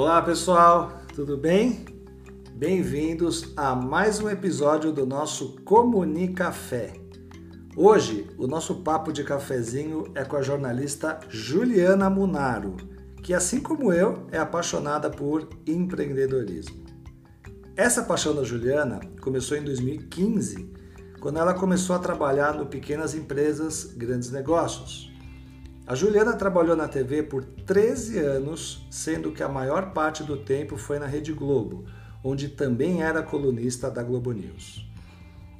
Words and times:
Olá 0.00 0.22
pessoal, 0.22 1.02
tudo 1.14 1.36
bem? 1.36 1.84
Bem-vindos 2.54 3.52
a 3.54 3.74
mais 3.74 4.18
um 4.18 4.30
episódio 4.30 4.90
do 4.92 5.04
nosso 5.04 5.56
Comunicafé. 5.62 6.94
Hoje, 7.76 8.26
o 8.38 8.46
nosso 8.46 8.76
papo 8.76 9.12
de 9.12 9.22
cafezinho 9.22 10.10
é 10.14 10.24
com 10.24 10.38
a 10.38 10.42
jornalista 10.42 11.20
Juliana 11.28 12.08
Munaro, 12.08 12.78
que 13.22 13.34
assim 13.34 13.60
como 13.60 13.92
eu 13.92 14.26
é 14.32 14.38
apaixonada 14.38 15.10
por 15.10 15.46
empreendedorismo. 15.66 16.82
Essa 17.76 18.02
paixão 18.02 18.34
da 18.34 18.42
Juliana 18.42 19.00
começou 19.20 19.58
em 19.58 19.62
2015, 19.62 20.66
quando 21.20 21.38
ela 21.38 21.52
começou 21.52 21.94
a 21.94 21.98
trabalhar 21.98 22.54
no 22.54 22.64
Pequenas 22.64 23.14
Empresas 23.14 23.84
Grandes 23.84 24.30
Negócios. 24.30 25.09
A 25.90 25.94
Juliana 25.96 26.34
trabalhou 26.34 26.76
na 26.76 26.86
TV 26.86 27.24
por 27.24 27.44
13 27.44 28.20
anos, 28.20 28.86
sendo 28.92 29.32
que 29.32 29.42
a 29.42 29.48
maior 29.48 29.92
parte 29.92 30.22
do 30.22 30.36
tempo 30.36 30.76
foi 30.76 31.00
na 31.00 31.06
Rede 31.06 31.32
Globo, 31.32 31.84
onde 32.22 32.48
também 32.48 33.02
era 33.02 33.24
colunista 33.24 33.90
da 33.90 34.00
Globo 34.00 34.30
News. 34.30 34.88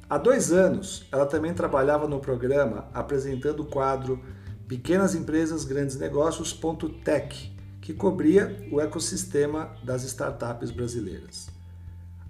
Há 0.09 0.17
dois 0.17 0.53
anos, 0.53 1.05
ela 1.11 1.25
também 1.25 1.53
trabalhava 1.53 2.07
no 2.07 2.21
programa 2.21 2.87
apresentando 2.93 3.63
o 3.63 3.65
quadro 3.65 4.23
Pequenas 4.69 5.15
Empresas 5.15 5.65
Grandes 5.65 5.97
Negócios 5.97 6.57
Tech, 7.03 7.53
que 7.81 7.93
cobria 7.93 8.65
o 8.71 8.79
ecossistema 8.79 9.75
das 9.83 10.05
startups 10.05 10.71
brasileiras. 10.71 11.49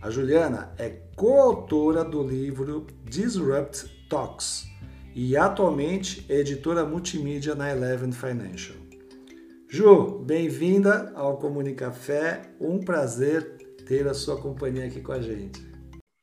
A 0.02 0.10
Juliana 0.10 0.74
é 0.80 0.90
coautora 1.16 2.04
do 2.04 2.24
livro 2.24 2.88
Disrupt 3.06 4.08
Talks 4.10 4.71
e 5.14 5.36
atualmente 5.36 6.26
é 6.30 6.40
editora 6.40 6.86
multimídia 6.86 7.54
na 7.54 7.70
Eleven 7.70 8.12
Financial. 8.12 8.78
Ju, 9.70 10.20
bem-vinda 10.20 11.12
ao 11.16 11.38
Comunicafé. 11.38 12.54
Um 12.60 12.80
prazer 12.80 13.58
ter 13.86 14.08
a 14.08 14.14
sua 14.14 14.42
companhia 14.42 14.86
aqui 14.86 15.02
com 15.02 15.12
a 15.12 15.22
gente. 15.22 15.62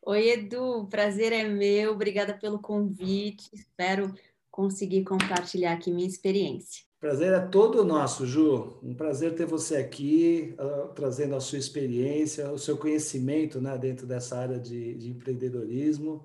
Oi, 0.05 0.31
Edu, 0.31 0.87
prazer 0.89 1.33
é 1.33 1.45
meu. 1.45 1.93
Obrigada 1.93 2.33
pelo 2.35 2.59
convite. 2.59 3.49
Espero 3.53 4.15
conseguir 4.51 5.05
compartilhar 5.05 5.73
aqui 5.73 5.91
minha 5.91 6.09
experiência. 6.09 6.83
Prazer 6.99 7.33
é 7.33 7.41
todo 7.41 7.85
nosso, 7.85 8.27
Ju. 8.27 8.79
Um 8.83 8.95
prazer 8.95 9.35
ter 9.35 9.47
você 9.47 9.77
aqui, 9.77 10.55
uh, 10.59 10.89
trazendo 10.95 11.37
a 11.37 11.41
sua 11.41 11.59
experiência, 11.59 12.51
o 12.51 12.59
seu 12.59 12.77
conhecimento 12.77 13.61
né, 13.61 13.77
dentro 13.79 14.07
dessa 14.07 14.37
área 14.37 14.59
de, 14.59 14.95
de 14.95 15.11
empreendedorismo. 15.11 16.25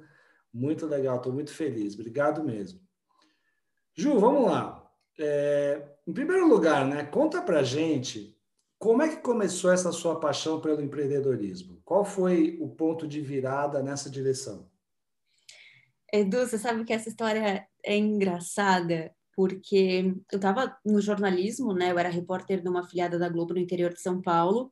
Muito 0.53 0.85
legal, 0.85 1.17
estou 1.17 1.33
muito 1.33 1.53
feliz. 1.53 1.93
Obrigado 1.95 2.43
mesmo. 2.43 2.79
Ju, 3.95 4.19
vamos 4.19 4.45
lá. 4.45 4.87
É, 5.19 5.95
em 6.07 6.13
primeiro 6.13 6.47
lugar, 6.47 6.85
né, 6.85 7.05
conta 7.05 7.41
pra 7.41 7.63
gente 7.63 8.33
como 8.83 9.01
é 9.01 9.07
que 9.07 9.21
começou 9.21 9.71
essa 9.71 9.93
sua 9.93 10.19
paixão 10.19 10.59
pelo 10.59 10.81
empreendedorismo? 10.81 11.81
Qual 11.85 12.03
foi 12.03 12.57
o 12.59 12.67
ponto 12.67 13.07
de 13.07 13.21
virada 13.21 13.81
nessa 13.81 14.09
direção? 14.09 14.69
Edu, 16.11 16.39
você 16.39 16.57
sabe 16.57 16.83
que 16.83 16.91
essa 16.91 17.07
história 17.07 17.65
é 17.81 17.97
engraçada, 17.97 19.15
porque 19.33 20.13
eu 20.29 20.35
estava 20.35 20.77
no 20.85 20.99
jornalismo, 20.99 21.73
né? 21.73 21.91
Eu 21.91 21.97
era 21.97 22.09
repórter 22.09 22.61
de 22.61 22.67
uma 22.67 22.81
afiliada 22.81 23.17
da 23.17 23.29
Globo 23.29 23.53
no 23.53 23.59
interior 23.61 23.93
de 23.93 24.01
São 24.01 24.21
Paulo, 24.21 24.69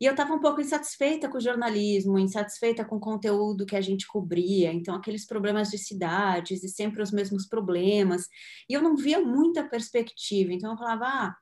e 0.00 0.06
eu 0.06 0.12
estava 0.12 0.32
um 0.32 0.40
pouco 0.40 0.60
insatisfeita 0.60 1.28
com 1.28 1.36
o 1.38 1.40
jornalismo, 1.40 2.18
insatisfeita 2.18 2.84
com 2.84 2.96
o 2.96 3.00
conteúdo 3.00 3.66
que 3.66 3.76
a 3.76 3.80
gente 3.80 4.06
cobria, 4.06 4.72
então 4.72 4.94
aqueles 4.94 5.26
problemas 5.26 5.70
de 5.70 5.78
cidades 5.78 6.64
e 6.64 6.68
sempre 6.68 7.02
os 7.02 7.10
mesmos 7.10 7.46
problemas, 7.46 8.26
e 8.68 8.72
eu 8.72 8.82
não 8.82 8.96
via 8.96 9.20
muita 9.20 9.62
perspectiva, 9.68 10.52
então 10.52 10.72
eu 10.72 10.78
falava, 10.78 11.04
ah, 11.06 11.36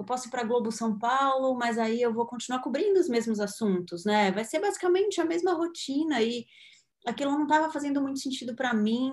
eu 0.00 0.04
posso 0.04 0.28
ir 0.28 0.30
para 0.30 0.44
Globo 0.44 0.72
São 0.72 0.98
Paulo, 0.98 1.54
mas 1.56 1.78
aí 1.78 2.00
eu 2.00 2.12
vou 2.12 2.26
continuar 2.26 2.60
cobrindo 2.62 2.98
os 2.98 3.08
mesmos 3.08 3.38
assuntos, 3.38 4.04
né? 4.06 4.32
Vai 4.32 4.44
ser 4.44 4.58
basicamente 4.58 5.20
a 5.20 5.26
mesma 5.26 5.52
rotina 5.52 6.22
e 6.22 6.46
aquilo 7.06 7.32
não 7.32 7.42
estava 7.42 7.70
fazendo 7.70 8.00
muito 8.00 8.18
sentido 8.18 8.56
para 8.56 8.72
mim. 8.72 9.12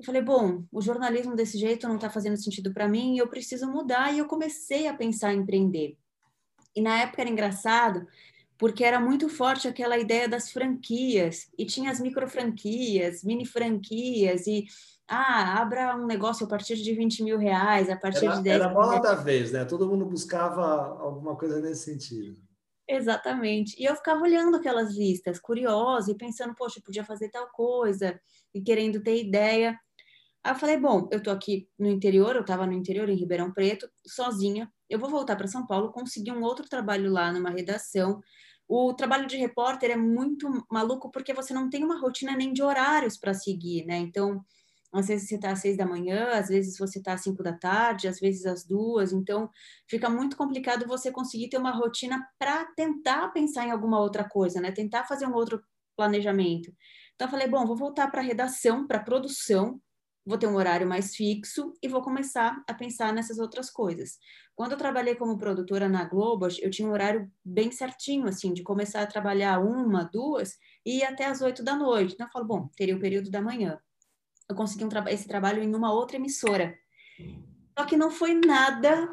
Eu 0.00 0.04
falei, 0.04 0.20
bom, 0.20 0.64
o 0.72 0.82
jornalismo 0.82 1.36
desse 1.36 1.56
jeito 1.56 1.86
não 1.86 1.94
está 1.94 2.10
fazendo 2.10 2.36
sentido 2.36 2.74
para 2.74 2.88
mim 2.88 3.16
eu 3.16 3.28
preciso 3.28 3.70
mudar. 3.70 4.12
E 4.12 4.18
eu 4.18 4.26
comecei 4.26 4.88
a 4.88 4.94
pensar 4.94 5.32
em 5.32 5.38
empreender. 5.38 5.96
E 6.74 6.80
na 6.80 7.02
época 7.02 7.22
era 7.22 7.30
engraçado, 7.30 8.06
porque 8.58 8.84
era 8.84 9.00
muito 9.00 9.28
forte 9.28 9.66
aquela 9.66 9.98
ideia 9.98 10.28
das 10.28 10.50
franquias, 10.50 11.48
e 11.58 11.66
tinha 11.66 11.90
as 11.90 12.00
micro 12.00 12.28
franquias, 12.28 13.24
mini 13.24 13.44
franquias, 13.44 14.46
e 14.46 14.66
ah, 15.08 15.60
abra 15.60 15.96
um 15.96 16.06
negócio 16.06 16.46
a 16.46 16.48
partir 16.48 16.76
de 16.76 16.94
20 16.94 17.22
mil 17.22 17.38
reais, 17.38 17.90
a 17.90 17.96
partir 17.96 18.24
era, 18.24 18.36
de 18.36 18.42
10 18.44 18.56
Era 18.56 18.66
a 18.70 18.72
bola 18.72 19.00
da 19.00 19.14
vez, 19.14 19.52
né? 19.52 19.64
Todo 19.64 19.88
mundo 19.88 20.06
buscava 20.06 20.64
alguma 21.00 21.36
coisa 21.36 21.60
nesse 21.60 21.84
sentido. 21.84 22.40
Exatamente. 22.88 23.74
E 23.80 23.84
eu 23.84 23.94
ficava 23.94 24.22
olhando 24.22 24.56
aquelas 24.56 24.94
listas, 24.94 25.38
curiosa 25.38 26.10
e 26.10 26.16
pensando, 26.16 26.54
poxa, 26.54 26.78
eu 26.78 26.82
podia 26.82 27.04
fazer 27.04 27.30
tal 27.30 27.48
coisa, 27.48 28.18
e 28.54 28.60
querendo 28.60 29.02
ter 29.02 29.18
ideia. 29.18 29.78
Aí 30.44 30.52
eu 30.52 30.58
falei, 30.58 30.76
bom, 30.76 31.08
eu 31.10 31.22
tô 31.22 31.30
aqui 31.30 31.68
no 31.78 31.88
interior, 31.88 32.36
eu 32.36 32.44
tava 32.44 32.66
no 32.66 32.72
interior, 32.72 33.08
em 33.08 33.16
Ribeirão 33.16 33.52
Preto, 33.52 33.88
sozinha, 34.06 34.70
eu 34.92 34.98
vou 34.98 35.08
voltar 35.08 35.36
para 35.36 35.46
São 35.46 35.66
Paulo, 35.66 35.90
conseguir 35.90 36.32
um 36.32 36.42
outro 36.42 36.68
trabalho 36.68 37.10
lá 37.10 37.32
numa 37.32 37.48
redação. 37.48 38.20
O 38.68 38.92
trabalho 38.92 39.26
de 39.26 39.38
repórter 39.38 39.90
é 39.90 39.96
muito 39.96 40.48
maluco 40.70 41.10
porque 41.10 41.32
você 41.32 41.54
não 41.54 41.70
tem 41.70 41.82
uma 41.82 41.98
rotina 41.98 42.36
nem 42.36 42.52
de 42.52 42.62
horários 42.62 43.16
para 43.16 43.32
seguir, 43.32 43.86
né? 43.86 43.96
Então, 43.96 44.44
às 44.92 45.08
vezes 45.08 45.28
você 45.28 45.36
está 45.36 45.52
às 45.52 45.60
seis 45.60 45.78
da 45.78 45.86
manhã, 45.86 46.32
às 46.32 46.48
vezes 46.48 46.76
você 46.76 46.98
está 46.98 47.14
às 47.14 47.22
cinco 47.22 47.42
da 47.42 47.54
tarde, 47.54 48.06
às 48.06 48.20
vezes 48.20 48.44
às 48.44 48.66
duas. 48.66 49.12
Então, 49.12 49.50
fica 49.88 50.10
muito 50.10 50.36
complicado 50.36 50.86
você 50.86 51.10
conseguir 51.10 51.48
ter 51.48 51.56
uma 51.56 51.70
rotina 51.72 52.22
para 52.38 52.66
tentar 52.76 53.28
pensar 53.28 53.66
em 53.66 53.70
alguma 53.70 53.98
outra 53.98 54.28
coisa, 54.28 54.60
né? 54.60 54.70
Tentar 54.72 55.04
fazer 55.04 55.26
um 55.26 55.34
outro 55.34 55.62
planejamento. 55.96 56.70
Então, 57.14 57.26
eu 57.28 57.30
falei, 57.30 57.48
bom, 57.48 57.66
vou 57.66 57.76
voltar 57.76 58.10
para 58.10 58.20
a 58.20 58.24
redação, 58.24 58.86
para 58.86 58.98
a 58.98 59.02
produção, 59.02 59.80
vou 60.24 60.38
ter 60.38 60.46
um 60.46 60.56
horário 60.56 60.86
mais 60.86 61.14
fixo 61.14 61.72
e 61.82 61.88
vou 61.88 62.02
começar 62.02 62.62
a 62.68 62.74
pensar 62.74 63.12
nessas 63.12 63.38
outras 63.38 63.70
coisas. 63.70 64.18
Quando 64.54 64.72
eu 64.72 64.78
trabalhei 64.78 65.14
como 65.14 65.38
produtora 65.38 65.88
na 65.88 66.04
Globo, 66.04 66.46
eu 66.60 66.70
tinha 66.70 66.86
um 66.86 66.92
horário 66.92 67.30
bem 67.44 67.70
certinho, 67.70 68.28
assim, 68.28 68.52
de 68.52 68.62
começar 68.62 69.02
a 69.02 69.06
trabalhar 69.06 69.58
uma, 69.58 70.04
duas 70.04 70.56
e 70.84 70.98
ir 70.98 71.04
até 71.04 71.26
as 71.26 71.40
oito 71.40 71.62
da 71.62 71.74
noite. 71.74 72.14
Então, 72.14 72.26
eu 72.26 72.32
falo, 72.32 72.44
bom, 72.44 72.68
teria 72.76 72.96
o 72.96 73.00
período 73.00 73.30
da 73.30 73.40
manhã 73.40 73.78
eu 74.52 74.56
consegui 74.56 74.84
um 74.84 74.88
tra 74.88 75.04
esse 75.10 75.26
trabalho 75.26 75.62
em 75.62 75.74
uma 75.74 75.92
outra 75.92 76.16
emissora. 76.16 76.76
Só 77.76 77.86
que 77.86 77.96
não 77.96 78.10
foi 78.10 78.34
nada 78.34 79.08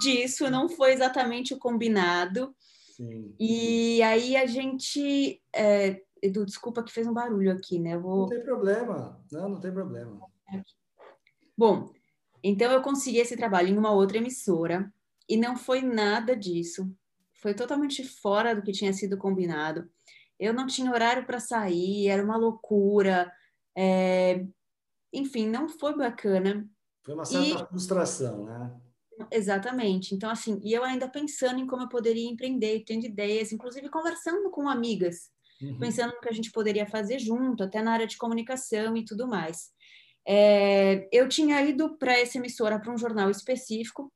disso, 0.00 0.50
não 0.50 0.68
foi 0.68 0.92
exatamente 0.92 1.54
o 1.54 1.58
combinado. 1.58 2.54
Sim. 2.96 3.34
E 3.40 4.02
aí 4.02 4.36
a 4.36 4.46
gente. 4.46 5.40
É, 5.54 6.02
Edu, 6.22 6.44
desculpa 6.44 6.82
que 6.82 6.92
fez 6.92 7.06
um 7.06 7.12
barulho 7.12 7.52
aqui, 7.52 7.78
né? 7.78 7.96
Vou... 7.98 8.20
Não 8.20 8.28
tem 8.28 8.42
problema, 8.42 9.20
não, 9.30 9.48
não 9.48 9.60
tem 9.60 9.72
problema. 9.72 10.20
Bom, 11.56 11.92
então 12.42 12.70
eu 12.70 12.82
consegui 12.82 13.18
esse 13.18 13.36
trabalho 13.36 13.68
em 13.68 13.78
uma 13.78 13.92
outra 13.92 14.18
emissora 14.18 14.92
e 15.28 15.36
não 15.36 15.56
foi 15.56 15.82
nada 15.82 16.36
disso. 16.36 16.90
Foi 17.34 17.54
totalmente 17.54 18.02
fora 18.04 18.54
do 18.54 18.62
que 18.62 18.72
tinha 18.72 18.92
sido 18.92 19.16
combinado. 19.16 19.88
Eu 20.38 20.52
não 20.52 20.66
tinha 20.66 20.90
horário 20.90 21.26
para 21.26 21.40
sair, 21.40 22.08
era 22.08 22.22
uma 22.22 22.36
loucura. 22.36 23.30
É, 23.76 24.44
enfim, 25.12 25.48
não 25.48 25.68
foi 25.68 25.96
bacana. 25.96 26.68
Foi 27.04 27.14
uma 27.14 27.24
certa 27.24 27.64
e... 27.64 27.66
frustração, 27.68 28.44
né? 28.44 28.80
Exatamente. 29.32 30.14
Então, 30.14 30.30
assim, 30.30 30.60
e 30.62 30.72
eu 30.72 30.84
ainda 30.84 31.08
pensando 31.08 31.58
em 31.58 31.66
como 31.66 31.82
eu 31.82 31.88
poderia 31.88 32.30
empreender, 32.30 32.84
tendo 32.86 33.04
ideias, 33.04 33.52
inclusive 33.52 33.88
conversando 33.88 34.50
com 34.50 34.68
amigas, 34.68 35.30
uhum. 35.62 35.78
pensando 35.78 36.14
no 36.14 36.20
que 36.20 36.28
a 36.28 36.32
gente 36.32 36.50
poderia 36.50 36.86
fazer 36.86 37.18
junto, 37.18 37.62
até 37.62 37.82
na 37.82 37.92
área 37.92 38.06
de 38.06 38.16
comunicação 38.16 38.96
e 38.96 39.04
tudo 39.04 39.26
mais. 39.26 39.70
É, 40.26 41.08
eu 41.10 41.28
tinha 41.28 41.62
ido 41.62 41.96
para 41.96 42.18
essa 42.18 42.38
emissora, 42.38 42.78
para 42.78 42.92
um 42.92 42.98
jornal 42.98 43.30
específico, 43.30 44.12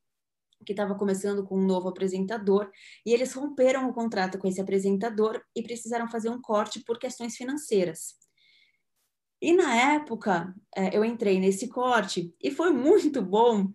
que 0.64 0.72
estava 0.72 0.94
começando 0.94 1.44
com 1.44 1.58
um 1.58 1.66
novo 1.66 1.88
apresentador, 1.88 2.70
e 3.04 3.12
eles 3.12 3.32
romperam 3.32 3.88
o 3.88 3.92
contrato 3.92 4.38
com 4.38 4.46
esse 4.46 4.60
apresentador 4.60 5.42
e 5.56 5.62
precisaram 5.62 6.08
fazer 6.08 6.28
um 6.28 6.40
corte 6.40 6.80
por 6.80 6.98
questões 6.98 7.36
financeiras. 7.36 8.14
E 9.40 9.52
na 9.52 9.74
época, 9.94 10.54
é, 10.76 10.96
eu 10.96 11.04
entrei 11.04 11.40
nesse 11.40 11.68
corte 11.68 12.32
e 12.40 12.50
foi 12.50 12.70
muito 12.70 13.20
bom, 13.20 13.72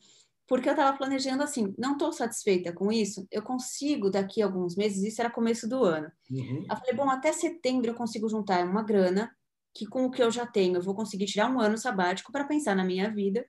porque 0.47 0.69
eu 0.69 0.73
estava 0.73 0.97
planejando 0.97 1.44
assim: 1.44 1.73
não 1.77 1.94
estou 1.94 2.11
satisfeita 2.11 2.71
com 2.71 2.91
isso, 2.91 3.27
eu 3.31 3.41
consigo 3.41 4.09
daqui 4.09 4.41
a 4.41 4.45
alguns 4.45 4.75
meses, 4.75 5.03
isso 5.03 5.21
era 5.21 5.29
começo 5.29 5.67
do 5.67 5.83
ano. 5.83 6.11
Uhum. 6.31 6.65
Eu 6.69 6.77
falei: 6.77 6.94
bom, 6.94 7.09
até 7.09 7.31
setembro 7.31 7.91
eu 7.91 7.95
consigo 7.95 8.29
juntar 8.29 8.65
uma 8.65 8.83
grana, 8.83 9.31
que 9.73 9.85
com 9.85 10.05
o 10.05 10.11
que 10.11 10.23
eu 10.23 10.31
já 10.31 10.45
tenho 10.45 10.77
eu 10.77 10.81
vou 10.81 10.95
conseguir 10.95 11.25
tirar 11.25 11.51
um 11.51 11.59
ano 11.59 11.77
sabático 11.77 12.31
para 12.31 12.45
pensar 12.45 12.75
na 12.75 12.83
minha 12.83 13.09
vida. 13.09 13.45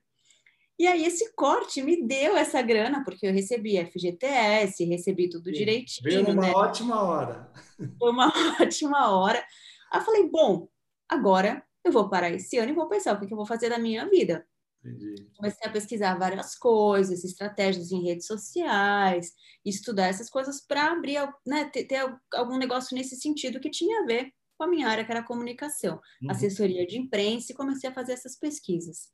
E 0.77 0.87
aí 0.87 1.03
esse 1.03 1.33
corte 1.35 1.81
me 1.81 2.07
deu 2.07 2.37
essa 2.37 2.61
grana, 2.61 3.03
porque 3.03 3.27
eu 3.27 3.33
recebi 3.33 3.77
FGTS, 3.77 4.85
recebi 4.85 5.29
tudo 5.29 5.51
direitinho. 5.51 6.03
Veio 6.03 6.31
uma 6.31 6.41
né? 6.41 6.51
ótima 6.51 7.03
hora. 7.03 7.51
Foi 7.99 8.11
uma 8.11 8.31
ótima 8.61 9.09
hora. 9.11 9.43
Aí 9.91 9.99
eu 9.99 10.05
falei, 10.05 10.29
bom, 10.29 10.69
agora 11.09 11.61
eu 11.83 11.91
vou 11.91 12.09
parar 12.09 12.29
esse 12.31 12.57
ano 12.57 12.71
e 12.71 12.75
vou 12.75 12.87
pensar 12.87 13.13
o 13.13 13.19
que, 13.19 13.33
eu 13.33 13.37
vou 13.37 13.45
fazer 13.45 13.69
da 13.69 13.77
minha 13.77 14.07
vida. 14.09 14.47
Entendi. 14.83 15.29
Comecei 15.35 15.67
a 15.67 15.71
pesquisar 15.71 16.17
várias 16.17 16.55
coisas, 16.55 17.23
estratégias 17.23 17.91
em 17.91 18.03
redes 18.03 18.25
sociais, 18.25 19.33
estudar 19.65 20.07
essas 20.07 20.29
coisas 20.29 20.65
para 20.65 20.91
abrir, 20.91 21.19
né, 21.45 21.65
ter, 21.65 21.85
ter, 21.85 22.01
algum 22.33 22.57
negócio 22.57 22.95
nesse 22.95 23.15
sentido 23.17 23.59
que 23.59 23.69
tinha 23.69 24.01
a 24.01 24.05
ver 24.05 24.31
com 24.57 24.63
a 24.65 24.67
minha 24.67 24.87
área, 24.87 25.05
que 25.05 25.11
era 25.11 25.23
comunicação, 25.23 25.99
uhum. 26.21 26.31
assessoria 26.31 26.85
de 26.85 26.97
imprensa, 26.97 27.51
e 27.51 27.55
comecei 27.55 27.89
a 27.89 27.93
fazer 27.93 28.13
essas 28.13 28.37
pesquisas. 28.37 29.09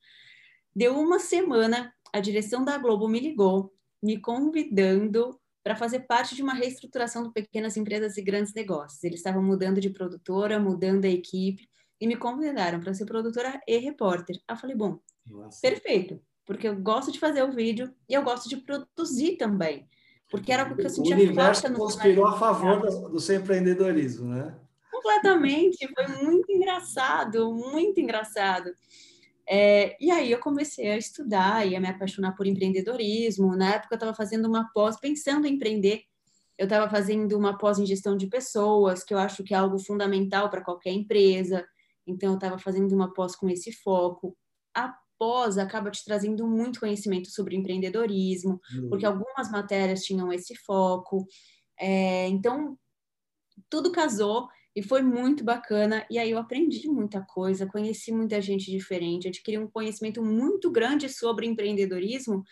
Deu 0.76 1.00
uma 1.00 1.20
semana, 1.20 1.94
a 2.12 2.20
direção 2.20 2.64
da 2.64 2.78
Globo 2.78 3.08
me 3.08 3.20
ligou, 3.20 3.72
me 4.02 4.20
convidando 4.20 5.40
para 5.64 5.76
fazer 5.76 6.02
parte 6.02 6.36
de 6.36 6.44
uma 6.44 6.54
reestruturação 6.54 7.24
do 7.24 7.32
pequenas 7.32 7.76
empresas 7.78 8.18
e 8.18 8.22
grandes 8.22 8.54
negócios. 8.54 9.04
Eles 9.04 9.20
estavam 9.20 9.42
mudando 9.42 9.82
de 9.82 9.90
produtora, 9.90 10.60
mudando 10.60 11.06
a 11.06 11.10
equipe, 11.10 11.68
e 12.00 12.08
me 12.08 12.16
convidaram 12.16 12.80
para 12.80 12.94
ser 12.94 13.06
produtora 13.06 13.60
e 13.68 13.78
repórter. 13.78 14.40
Eu 14.50 14.58
falei, 14.58 14.76
bom, 14.76 15.00
Nossa. 15.26 15.60
perfeito, 15.62 16.22
porque 16.46 16.68
eu 16.68 16.76
gosto 16.76 17.12
de 17.12 17.20
fazer 17.20 17.44
o 17.44 17.52
vídeo 17.52 17.94
e 18.08 18.14
eu 18.14 18.24
gosto 18.24 18.48
de 18.48 18.58
produzir 18.58 19.38
também. 19.38 19.88
Porque 20.30 20.52
era 20.52 20.64
o 20.64 20.76
que 20.76 20.86
eu 20.86 20.90
sentia 20.90 21.16
O 21.16 21.20
universo 21.20 21.72
conspirou 21.74 22.26
a 22.26 22.38
favor 22.38 22.82
do, 22.82 23.10
do 23.10 23.20
seu 23.20 23.40
empreendedorismo, 23.40 24.28
né? 24.28 24.58
Completamente, 24.92 25.88
foi 25.94 26.08
muito 26.24 26.52
engraçado, 26.52 27.54
muito 27.54 28.00
engraçado. 28.00 28.74
É, 29.48 29.96
e 30.04 30.10
aí 30.10 30.32
eu 30.32 30.40
comecei 30.40 30.90
a 30.90 30.98
estudar 30.98 31.68
e 31.68 31.76
a 31.76 31.80
me 31.80 31.88
apaixonar 31.88 32.36
por 32.36 32.48
empreendedorismo. 32.48 33.56
Na 33.56 33.76
época 33.76 33.94
eu 33.94 33.98
estava 33.98 34.14
fazendo 34.14 34.48
uma 34.48 34.70
pós 34.74 35.00
pensando 35.00 35.46
em 35.46 35.54
empreender. 35.54 36.04
Eu 36.58 36.64
estava 36.64 36.90
fazendo 36.90 37.38
uma 37.38 37.58
pós 37.58 37.78
em 37.78 37.86
gestão 37.86 38.18
de 38.18 38.28
pessoas, 38.28 39.04
que 39.04 39.14
eu 39.14 39.20
acho 39.20 39.44
que 39.44 39.54
é 39.54 39.58
algo 39.58 39.78
fundamental 39.78 40.50
para 40.50 40.64
qualquer 40.64 40.92
empresa. 40.92 41.66
Então, 42.08 42.30
eu 42.30 42.36
estava 42.36 42.58
fazendo 42.58 42.94
uma 42.94 43.14
pós 43.14 43.36
com 43.36 43.50
esse 43.50 43.72
foco. 43.72 44.36
A 44.74 44.96
pós 45.18 45.58
acaba 45.58 45.92
te 45.92 46.04
trazendo 46.04 46.48
muito 46.48 46.80
conhecimento 46.80 47.30
sobre 47.30 47.56
empreendedorismo, 47.56 48.60
uhum. 48.74 48.90
porque 48.90 49.06
algumas 49.06 49.52
matérias 49.52 50.04
tinham 50.04 50.32
esse 50.32 50.56
foco. 50.56 51.26
É, 51.80 52.28
então, 52.28 52.78
tudo 53.70 53.92
casou 53.92 54.48
e 54.76 54.84
foi 54.84 55.02
muito 55.02 55.44
bacana. 55.44 56.06
E 56.10 56.20
aí 56.20 56.32
eu 56.32 56.38
aprendi 56.38 56.88
muita 56.90 57.22
coisa, 57.22 57.66
conheci 57.66 58.12
muita 58.12 58.42
gente 58.42 58.70
diferente, 58.70 59.28
adquiri 59.28 59.58
um 59.58 59.70
conhecimento 59.70 60.22
muito 60.24 60.70
grande 60.70 61.08
sobre 61.08 61.48
empreendedorismo, 61.48 62.44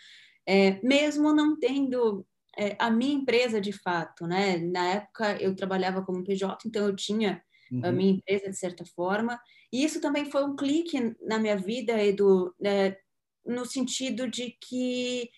é, 0.46 0.80
mesmo 0.82 1.34
não 1.34 1.58
tendo 1.58 2.26
é, 2.56 2.76
a 2.78 2.90
minha 2.90 3.14
empresa 3.14 3.60
de 3.60 3.72
fato, 3.72 4.26
né? 4.26 4.56
Na 4.58 4.86
época 4.86 5.36
eu 5.40 5.54
trabalhava 5.54 6.02
como 6.02 6.24
PJ, 6.24 6.58
então 6.66 6.86
eu 6.86 6.96
tinha 6.96 7.42
uhum. 7.70 7.80
a 7.84 7.92
minha 7.92 8.12
empresa 8.12 8.50
de 8.50 8.56
certa 8.56 8.84
forma. 8.84 9.40
E 9.72 9.84
isso 9.84 10.00
também 10.00 10.30
foi 10.30 10.44
um 10.44 10.56
clique 10.56 11.14
na 11.20 11.38
minha 11.38 11.56
vida, 11.56 12.02
Edu, 12.02 12.54
né, 12.60 12.96
no 13.44 13.64
sentido 13.66 14.28
de 14.28 14.56
que 14.60 15.28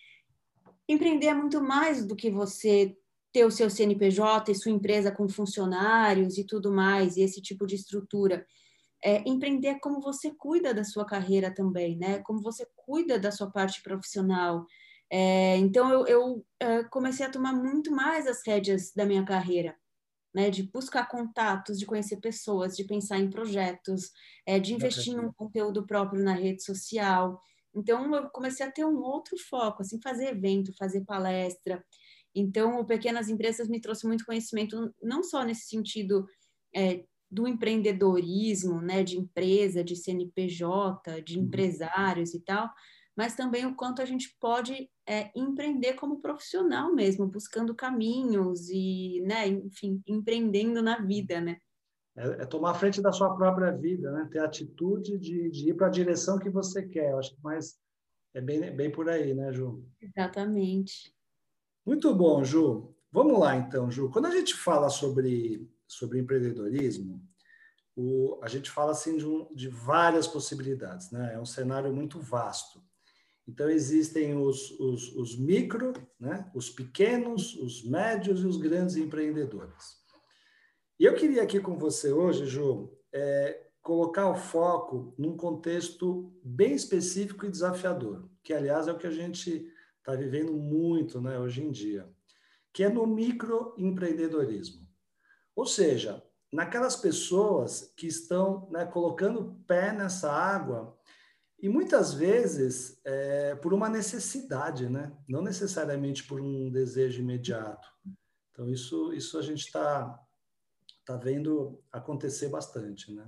empreender 0.88 1.28
é 1.28 1.34
muito 1.34 1.60
mais 1.60 2.04
do 2.04 2.14
que 2.14 2.30
você 2.30 2.96
ter 3.32 3.44
o 3.44 3.50
seu 3.50 3.68
CNPJ 3.68 4.52
e 4.52 4.54
sua 4.54 4.70
empresa 4.72 5.10
com 5.10 5.28
funcionários 5.28 6.38
e 6.38 6.44
tudo 6.44 6.72
mais, 6.72 7.16
e 7.16 7.22
esse 7.22 7.42
tipo 7.42 7.66
de 7.66 7.74
estrutura. 7.74 8.46
É, 9.04 9.22
empreender 9.28 9.68
é 9.68 9.78
como 9.78 10.00
você 10.00 10.34
cuida 10.34 10.72
da 10.72 10.84
sua 10.84 11.04
carreira 11.04 11.52
também, 11.52 11.96
né? 11.96 12.18
Como 12.20 12.40
você 12.40 12.66
cuida 12.74 13.18
da 13.18 13.30
sua 13.30 13.50
parte 13.50 13.82
profissional. 13.82 14.64
É, 15.10 15.56
então, 15.58 15.90
eu, 15.90 16.06
eu 16.06 16.46
é, 16.58 16.84
comecei 16.84 17.26
a 17.26 17.30
tomar 17.30 17.52
muito 17.52 17.90
mais 17.90 18.26
as 18.26 18.40
rédeas 18.46 18.92
da 18.94 19.04
minha 19.04 19.24
carreira 19.24 19.76
né, 20.36 20.50
de 20.50 20.64
buscar 20.64 21.08
contatos, 21.08 21.78
de 21.78 21.86
conhecer 21.86 22.18
pessoas, 22.18 22.76
de 22.76 22.84
pensar 22.84 23.18
em 23.18 23.30
projetos, 23.30 24.12
é, 24.44 24.60
de 24.60 24.74
investir 24.74 25.14
em 25.14 25.18
um 25.18 25.32
conteúdo 25.32 25.86
próprio 25.86 26.22
na 26.22 26.34
rede 26.34 26.62
social. 26.62 27.40
Então, 27.74 28.14
eu 28.14 28.28
comecei 28.28 28.66
a 28.66 28.70
ter 28.70 28.84
um 28.84 28.98
outro 28.98 29.34
foco, 29.48 29.80
assim, 29.80 29.98
fazer 30.02 30.26
evento, 30.26 30.76
fazer 30.76 31.06
palestra. 31.06 31.82
Então, 32.34 32.78
o 32.78 32.84
Pequenas 32.84 33.30
Empresas 33.30 33.66
me 33.66 33.80
trouxe 33.80 34.06
muito 34.06 34.26
conhecimento, 34.26 34.94
não 35.02 35.22
só 35.22 35.42
nesse 35.42 35.68
sentido 35.68 36.26
é, 36.74 37.02
do 37.30 37.48
empreendedorismo, 37.48 38.82
né, 38.82 39.02
de 39.02 39.16
empresa, 39.16 39.82
de 39.82 39.96
CNPJ, 39.96 41.22
de 41.22 41.38
uhum. 41.38 41.44
empresários 41.44 42.34
e 42.34 42.40
tal, 42.40 42.68
mas 43.16 43.34
também 43.34 43.64
o 43.64 43.74
quanto 43.74 44.02
a 44.02 44.04
gente 44.04 44.36
pode 44.38 44.90
é, 45.08 45.30
empreender 45.34 45.94
como 45.94 46.20
profissional 46.20 46.94
mesmo, 46.94 47.26
buscando 47.26 47.74
caminhos 47.74 48.68
e, 48.68 49.22
né, 49.22 49.48
enfim, 49.48 50.02
empreendendo 50.06 50.82
na 50.82 50.98
vida, 50.98 51.40
né? 51.40 51.56
É, 52.14 52.42
é 52.42 52.46
tomar 52.46 52.72
a 52.72 52.74
frente 52.74 53.00
da 53.00 53.12
sua 53.12 53.34
própria 53.34 53.72
vida, 53.72 54.10
né? 54.12 54.28
Ter 54.30 54.40
a 54.40 54.44
atitude 54.44 55.18
de, 55.18 55.50
de 55.50 55.70
ir 55.70 55.74
para 55.74 55.86
a 55.86 55.90
direção 55.90 56.38
que 56.38 56.50
você 56.50 56.86
quer. 56.86 57.12
Eu 57.12 57.18
acho 57.18 57.34
que 57.34 57.42
mais 57.42 57.78
é 58.34 58.40
bem, 58.40 58.74
bem 58.74 58.90
por 58.90 59.08
aí, 59.08 59.32
né, 59.32 59.50
Ju? 59.52 59.82
Exatamente. 60.00 61.14
Muito 61.86 62.14
bom, 62.14 62.44
Ju. 62.44 62.94
Vamos 63.10 63.38
lá, 63.38 63.56
então, 63.56 63.90
Ju. 63.90 64.10
Quando 64.10 64.26
a 64.26 64.30
gente 64.30 64.54
fala 64.54 64.90
sobre, 64.90 65.66
sobre 65.86 66.18
empreendedorismo, 66.18 67.22
o, 67.96 68.38
a 68.42 68.48
gente 68.48 68.70
fala 68.70 68.92
assim 68.92 69.16
de, 69.16 69.26
um, 69.26 69.48
de 69.54 69.68
várias 69.68 70.26
possibilidades, 70.26 71.10
né? 71.10 71.32
É 71.34 71.38
um 71.38 71.46
cenário 71.46 71.90
muito 71.94 72.20
vasto. 72.20 72.82
Então, 73.48 73.70
existem 73.70 74.36
os, 74.36 74.72
os, 74.80 75.14
os 75.14 75.38
micro, 75.38 75.92
né? 76.18 76.50
os 76.54 76.68
pequenos, 76.68 77.54
os 77.54 77.84
médios 77.84 78.40
e 78.40 78.46
os 78.46 78.56
grandes 78.56 78.96
empreendedores. 78.96 79.96
E 80.98 81.04
eu 81.04 81.14
queria 81.14 81.42
aqui 81.42 81.60
com 81.60 81.78
você 81.78 82.12
hoje, 82.12 82.46
Ju, 82.46 82.90
é, 83.12 83.66
colocar 83.82 84.28
o 84.28 84.34
foco 84.34 85.14
num 85.16 85.36
contexto 85.36 86.32
bem 86.42 86.74
específico 86.74 87.46
e 87.46 87.50
desafiador, 87.50 88.28
que, 88.42 88.52
aliás, 88.52 88.88
é 88.88 88.92
o 88.92 88.98
que 88.98 89.06
a 89.06 89.12
gente 89.12 89.70
está 89.98 90.14
vivendo 90.14 90.52
muito 90.52 91.20
né, 91.20 91.38
hoje 91.38 91.62
em 91.62 91.70
dia, 91.70 92.08
que 92.72 92.82
é 92.82 92.88
no 92.88 93.06
microempreendedorismo. 93.06 94.86
Ou 95.54 95.66
seja, 95.66 96.22
naquelas 96.52 96.96
pessoas 96.96 97.92
que 97.96 98.06
estão 98.06 98.68
né, 98.70 98.84
colocando 98.84 99.56
pé 99.66 99.92
nessa 99.92 100.32
água 100.32 100.95
e 101.58 101.68
muitas 101.68 102.12
vezes 102.12 103.00
é, 103.04 103.54
por 103.54 103.72
uma 103.72 103.88
necessidade, 103.88 104.88
né? 104.88 105.12
não 105.28 105.42
necessariamente 105.42 106.24
por 106.24 106.40
um 106.40 106.70
desejo 106.70 107.20
imediato. 107.20 107.88
Então, 108.50 108.68
isso, 108.68 109.12
isso 109.12 109.38
a 109.38 109.42
gente 109.42 109.64
está 109.64 110.18
tá 111.04 111.16
vendo 111.16 111.80
acontecer 111.90 112.48
bastante. 112.48 113.12
Né? 113.12 113.26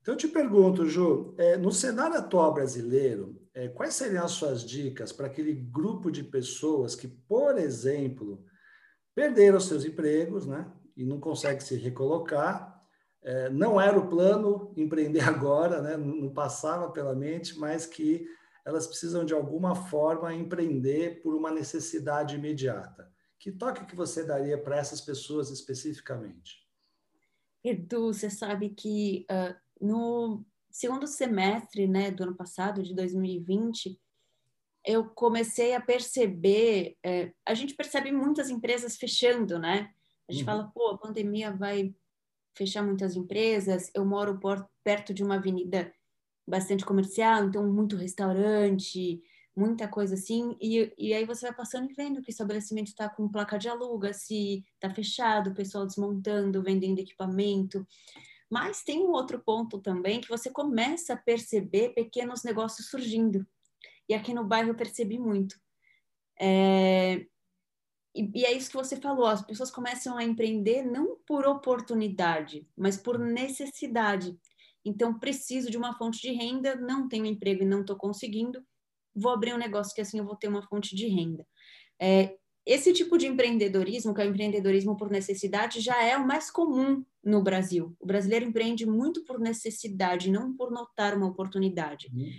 Então, 0.00 0.14
eu 0.14 0.18
te 0.18 0.28
pergunto, 0.28 0.86
Ju, 0.86 1.34
é, 1.38 1.56
no 1.56 1.70
cenário 1.70 2.16
atual 2.16 2.52
brasileiro, 2.52 3.40
é, 3.54 3.68
quais 3.68 3.94
seriam 3.94 4.24
as 4.24 4.32
suas 4.32 4.64
dicas 4.64 5.12
para 5.12 5.26
aquele 5.26 5.52
grupo 5.54 6.10
de 6.10 6.24
pessoas 6.24 6.94
que, 6.94 7.06
por 7.06 7.58
exemplo, 7.58 8.44
perderam 9.14 9.60
seus 9.60 9.84
empregos 9.84 10.46
né, 10.46 10.70
e 10.96 11.04
não 11.04 11.20
conseguem 11.20 11.60
se 11.60 11.76
recolocar 11.76 12.79
é, 13.22 13.50
não 13.50 13.80
era 13.80 13.98
o 13.98 14.08
plano 14.08 14.72
empreender 14.76 15.20
agora, 15.28 15.82
né? 15.82 15.96
não 15.96 16.32
passava 16.32 16.90
pela 16.90 17.14
mente, 17.14 17.58
mas 17.58 17.86
que 17.86 18.26
elas 18.64 18.86
precisam 18.86 19.24
de 19.24 19.34
alguma 19.34 19.74
forma 19.74 20.34
empreender 20.34 21.22
por 21.22 21.34
uma 21.34 21.50
necessidade 21.50 22.36
imediata. 22.36 23.10
Que 23.38 23.50
toque 23.50 23.86
que 23.86 23.96
você 23.96 24.24
daria 24.24 24.58
para 24.58 24.76
essas 24.76 25.00
pessoas 25.00 25.50
especificamente? 25.50 26.68
Edu, 27.64 28.12
você 28.12 28.28
sabe 28.30 28.70
que 28.70 29.26
uh, 29.30 29.54
no 29.80 30.44
segundo 30.70 31.06
semestre 31.06 31.86
né, 31.86 32.10
do 32.10 32.22
ano 32.22 32.36
passado, 32.36 32.82
de 32.82 32.94
2020, 32.94 33.98
eu 34.84 35.04
comecei 35.10 35.74
a 35.74 35.80
perceber, 35.80 36.96
é, 37.04 37.32
a 37.46 37.54
gente 37.54 37.74
percebe 37.74 38.12
muitas 38.12 38.48
empresas 38.48 38.96
fechando, 38.96 39.58
né? 39.58 39.90
A 40.28 40.32
gente 40.32 40.42
uhum. 40.42 40.46
fala, 40.46 40.70
pô, 40.72 40.88
a 40.88 40.98
pandemia 40.98 41.50
vai 41.52 41.94
fechar 42.60 42.82
muitas 42.82 43.16
empresas. 43.16 43.90
Eu 43.94 44.04
moro 44.04 44.38
por, 44.38 44.68
perto 44.84 45.14
de 45.14 45.24
uma 45.24 45.36
avenida 45.36 45.90
bastante 46.46 46.84
comercial, 46.84 47.46
então 47.46 47.66
muito 47.72 47.96
restaurante, 47.96 49.22
muita 49.56 49.88
coisa 49.88 50.14
assim. 50.14 50.58
E, 50.60 50.92
e 50.98 51.14
aí 51.14 51.24
você 51.24 51.46
vai 51.46 51.56
passando 51.56 51.90
e 51.90 51.94
vendo 51.94 52.20
que 52.20 52.28
o 52.28 52.30
estabelecimento 52.30 52.88
está 52.88 53.08
com 53.08 53.30
placa 53.30 53.58
de 53.58 53.66
aluga, 53.66 54.12
se 54.12 54.62
está 54.74 54.94
fechado, 54.94 55.50
o 55.50 55.54
pessoal 55.54 55.86
desmontando, 55.86 56.62
vendendo 56.62 56.98
equipamento. 56.98 57.86
Mas 58.50 58.82
tem 58.82 59.00
um 59.00 59.12
outro 59.12 59.38
ponto 59.38 59.78
também 59.78 60.20
que 60.20 60.28
você 60.28 60.50
começa 60.50 61.14
a 61.14 61.16
perceber 61.16 61.94
pequenos 61.94 62.42
negócios 62.42 62.90
surgindo. 62.90 63.46
E 64.06 64.12
aqui 64.12 64.34
no 64.34 64.44
bairro 64.44 64.70
eu 64.70 64.76
percebi 64.76 65.18
muito. 65.18 65.56
É, 66.38 67.24
e, 68.14 68.30
e, 68.34 68.44
é 68.44 68.52
isso 68.52 68.70
que 68.70 68.76
você 68.76 68.96
falou, 68.96 69.26
as 69.26 69.42
pessoas 69.42 69.70
começam 69.70 70.16
a 70.16 70.24
empreender 70.24 70.82
não 70.82 71.16
por 71.26 71.46
oportunidade, 71.46 72.66
mas 72.76 72.96
por 72.96 73.18
necessidade. 73.18 74.36
Então, 74.84 75.18
preciso 75.18 75.70
de 75.70 75.76
uma 75.76 75.96
fonte 75.96 76.20
de 76.20 76.32
renda, 76.32 76.74
não 76.74 77.08
tenho 77.08 77.26
emprego 77.26 77.62
e 77.62 77.66
não 77.66 77.82
estou 77.82 77.96
conseguindo, 77.96 78.64
vou 79.14 79.32
abrir 79.32 79.54
um 79.54 79.58
negócio 79.58 79.94
que 79.94 80.00
assim 80.00 80.18
eu 80.18 80.24
vou 80.24 80.36
ter 80.36 80.48
uma 80.48 80.66
fonte 80.66 80.96
de 80.96 81.06
renda. 81.06 81.46
É, 82.00 82.36
esse 82.66 82.92
tipo 82.92 83.16
de 83.16 83.26
empreendedorismo, 83.26 84.14
que 84.14 84.20
é 84.20 84.26
o 84.26 84.30
empreendedorismo 84.30 84.96
por 84.96 85.10
necessidade, 85.10 85.80
já 85.80 86.02
é 86.02 86.16
o 86.16 86.26
mais 86.26 86.50
comum 86.50 87.04
no 87.22 87.42
Brasil. 87.42 87.96
O 88.00 88.06
brasileiro 88.06 88.46
empreende 88.46 88.86
muito 88.86 89.24
por 89.24 89.38
necessidade, 89.38 90.30
não 90.30 90.54
por 90.56 90.70
notar 90.70 91.16
uma 91.16 91.26
oportunidade. 91.26 92.10
Uhum. 92.12 92.30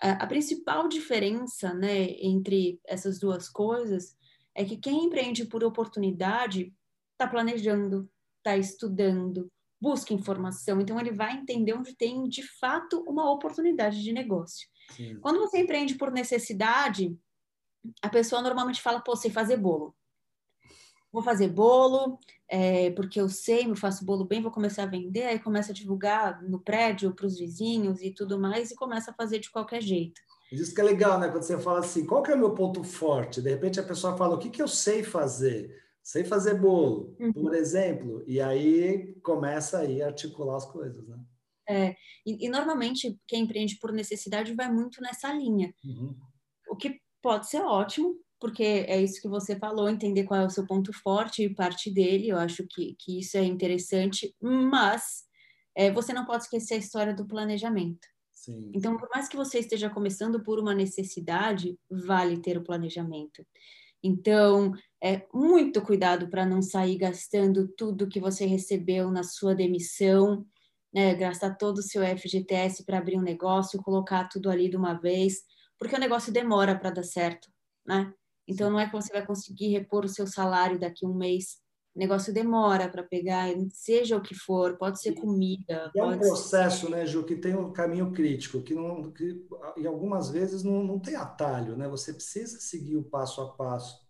A, 0.00 0.24
a 0.24 0.26
principal 0.26 0.88
diferença, 0.88 1.72
né, 1.74 2.10
entre 2.20 2.80
essas 2.86 3.18
duas 3.18 3.48
coisas 3.48 4.17
é 4.58 4.64
que 4.64 4.76
quem 4.76 5.04
empreende 5.04 5.44
por 5.44 5.62
oportunidade 5.62 6.74
está 7.12 7.28
planejando, 7.28 8.10
está 8.38 8.56
estudando, 8.56 9.48
busca 9.80 10.12
informação, 10.12 10.80
então 10.80 10.98
ele 10.98 11.12
vai 11.12 11.34
entender 11.34 11.74
onde 11.74 11.94
tem 11.94 12.28
de 12.28 12.42
fato 12.58 13.04
uma 13.06 13.30
oportunidade 13.30 14.02
de 14.02 14.12
negócio. 14.12 14.68
Sim. 14.90 15.16
Quando 15.20 15.38
você 15.38 15.60
empreende 15.60 15.94
por 15.94 16.10
necessidade, 16.10 17.16
a 18.02 18.08
pessoa 18.08 18.42
normalmente 18.42 18.82
fala, 18.82 19.00
pô, 19.00 19.14
sei 19.14 19.30
fazer 19.30 19.58
bolo. 19.58 19.94
Vou 21.12 21.22
fazer 21.22 21.46
bolo, 21.46 22.18
é, 22.48 22.90
porque 22.90 23.20
eu 23.20 23.28
sei, 23.28 23.64
eu 23.64 23.76
faço 23.76 24.04
bolo 24.04 24.24
bem, 24.24 24.42
vou 24.42 24.50
começar 24.50 24.82
a 24.82 24.86
vender, 24.86 25.22
aí 25.22 25.38
começa 25.38 25.70
a 25.70 25.74
divulgar 25.74 26.42
no 26.42 26.58
prédio 26.58 27.14
para 27.14 27.26
os 27.26 27.38
vizinhos 27.38 28.02
e 28.02 28.10
tudo 28.10 28.40
mais, 28.40 28.72
e 28.72 28.74
começa 28.74 29.12
a 29.12 29.14
fazer 29.14 29.38
de 29.38 29.52
qualquer 29.52 29.80
jeito. 29.80 30.20
Isso 30.50 30.74
que 30.74 30.80
é 30.80 30.84
legal, 30.84 31.18
né? 31.18 31.28
Quando 31.28 31.42
você 31.42 31.58
fala 31.58 31.80
assim, 31.80 32.06
qual 32.06 32.22
que 32.22 32.30
é 32.30 32.34
o 32.34 32.38
meu 32.38 32.54
ponto 32.54 32.82
forte? 32.82 33.42
De 33.42 33.50
repente 33.50 33.78
a 33.78 33.82
pessoa 33.82 34.16
fala, 34.16 34.34
o 34.34 34.38
que, 34.38 34.50
que 34.50 34.62
eu 34.62 34.68
sei 34.68 35.02
fazer? 35.02 35.76
Sei 36.02 36.24
fazer 36.24 36.54
bolo, 36.54 37.14
uhum. 37.20 37.32
por 37.32 37.54
exemplo, 37.54 38.24
e 38.26 38.40
aí 38.40 39.14
começa 39.22 39.80
aí 39.80 40.00
a 40.00 40.06
articular 40.06 40.56
as 40.56 40.64
coisas, 40.64 41.06
né? 41.06 41.18
É, 41.68 41.94
e, 42.24 42.46
e, 42.46 42.48
normalmente 42.48 43.20
quem 43.26 43.42
empreende 43.42 43.76
por 43.78 43.92
necessidade 43.92 44.54
vai 44.54 44.72
muito 44.72 45.02
nessa 45.02 45.30
linha. 45.30 45.74
Uhum. 45.84 46.16
O 46.70 46.76
que 46.76 46.98
pode 47.22 47.46
ser 47.50 47.60
ótimo, 47.60 48.16
porque 48.40 48.62
é 48.62 48.98
isso 49.02 49.20
que 49.20 49.28
você 49.28 49.54
falou, 49.58 49.86
entender 49.86 50.24
qual 50.24 50.40
é 50.40 50.46
o 50.46 50.50
seu 50.50 50.66
ponto 50.66 50.94
forte 50.94 51.44
e 51.44 51.54
parte 51.54 51.92
dele, 51.92 52.30
eu 52.30 52.38
acho 52.38 52.66
que, 52.66 52.96
que 52.98 53.18
isso 53.18 53.36
é 53.36 53.44
interessante, 53.44 54.34
mas 54.40 55.24
é, 55.76 55.92
você 55.92 56.14
não 56.14 56.24
pode 56.24 56.44
esquecer 56.44 56.74
a 56.74 56.78
história 56.78 57.14
do 57.14 57.26
planejamento. 57.26 58.08
Sim. 58.48 58.74
Então, 58.74 58.96
por 58.96 59.08
mais 59.14 59.28
que 59.28 59.36
você 59.36 59.60
esteja 59.60 59.90
começando 59.90 60.42
por 60.42 60.58
uma 60.60 60.74
necessidade, 60.74 61.78
vale 61.90 62.40
ter 62.40 62.56
o 62.58 62.64
planejamento. 62.64 63.44
Então, 64.02 64.72
é 65.02 65.26
muito 65.34 65.82
cuidado 65.82 66.30
para 66.30 66.46
não 66.46 66.62
sair 66.62 66.98
gastando 66.98 67.68
tudo 67.76 68.08
que 68.08 68.20
você 68.20 68.46
recebeu 68.46 69.10
na 69.10 69.24
sua 69.24 69.54
demissão, 69.54 70.46
né, 70.94 71.14
gastar 71.14 71.56
todo 71.56 71.78
o 71.78 71.82
seu 71.82 72.02
FGTS 72.04 72.84
para 72.84 72.98
abrir 72.98 73.18
um 73.18 73.22
negócio, 73.22 73.82
colocar 73.82 74.28
tudo 74.28 74.50
ali 74.50 74.68
de 74.70 74.76
uma 74.76 74.94
vez, 74.94 75.36
porque 75.78 75.96
o 75.96 76.00
negócio 76.00 76.32
demora 76.32 76.78
para 76.78 76.90
dar 76.90 77.04
certo, 77.04 77.48
né? 77.86 78.12
Então, 78.48 78.70
não 78.70 78.80
é 78.80 78.86
que 78.86 78.92
você 78.92 79.12
vai 79.12 79.26
conseguir 79.26 79.68
repor 79.70 80.04
o 80.04 80.08
seu 80.08 80.26
salário 80.26 80.78
daqui 80.78 81.06
a 81.06 81.08
um 81.08 81.14
mês. 81.14 81.58
O 81.98 82.00
negócio 82.00 82.32
demora 82.32 82.88
para 82.88 83.02
pegar, 83.02 83.48
seja 83.72 84.16
o 84.16 84.22
que 84.22 84.32
for, 84.32 84.78
pode 84.78 85.02
ser 85.02 85.14
comida. 85.14 85.90
É 85.96 86.04
um 86.04 86.16
processo, 86.16 86.86
ser... 86.86 86.92
né, 86.92 87.04
Ju, 87.04 87.24
que 87.24 87.34
tem 87.34 87.56
um 87.56 87.72
caminho 87.72 88.12
crítico, 88.12 88.62
que, 88.62 88.72
não, 88.72 89.10
que 89.10 89.44
e 89.76 89.84
algumas 89.84 90.30
vezes 90.30 90.62
não, 90.62 90.84
não 90.84 91.00
tem 91.00 91.16
atalho, 91.16 91.76
né? 91.76 91.88
Você 91.88 92.14
precisa 92.14 92.60
seguir 92.60 92.96
o 92.96 93.02
passo 93.02 93.40
a 93.40 93.52
passo. 93.52 94.00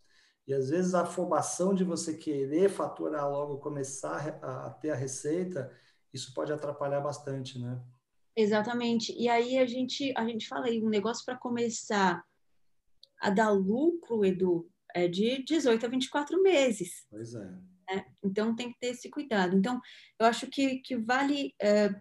E 0.46 0.52
às 0.52 0.68
vezes 0.68 0.92
a 0.92 1.00
afobação 1.00 1.74
de 1.74 1.82
você 1.82 2.12
querer 2.12 2.68
faturar 2.68 3.26
logo, 3.26 3.56
começar 3.56 4.38
a, 4.42 4.66
a 4.66 4.70
ter 4.70 4.90
a 4.90 4.94
receita, 4.94 5.74
isso 6.12 6.34
pode 6.34 6.52
atrapalhar 6.52 7.00
bastante, 7.00 7.58
né? 7.58 7.80
Exatamente. 8.36 9.18
E 9.18 9.30
aí 9.30 9.56
a 9.56 9.64
gente, 9.64 10.12
a 10.14 10.26
gente 10.26 10.46
fala 10.46 10.66
aí, 10.66 10.84
um 10.84 10.90
negócio 10.90 11.24
para 11.24 11.38
começar 11.38 12.22
a 13.18 13.30
dar 13.30 13.48
lucro, 13.48 14.26
Edu, 14.26 14.70
é 14.94 15.08
de 15.08 15.42
18 15.42 15.86
a 15.86 15.88
24 15.88 16.42
meses. 16.42 17.06
Pois 17.08 17.34
é. 17.34 17.77
Né? 17.88 18.04
Então 18.22 18.54
tem 18.54 18.72
que 18.72 18.78
ter 18.78 18.88
esse 18.88 19.08
cuidado. 19.10 19.56
Então, 19.56 19.80
eu 20.18 20.26
acho 20.26 20.46
que, 20.48 20.78
que 20.80 20.96
vale 20.96 21.54
é, 21.60 21.94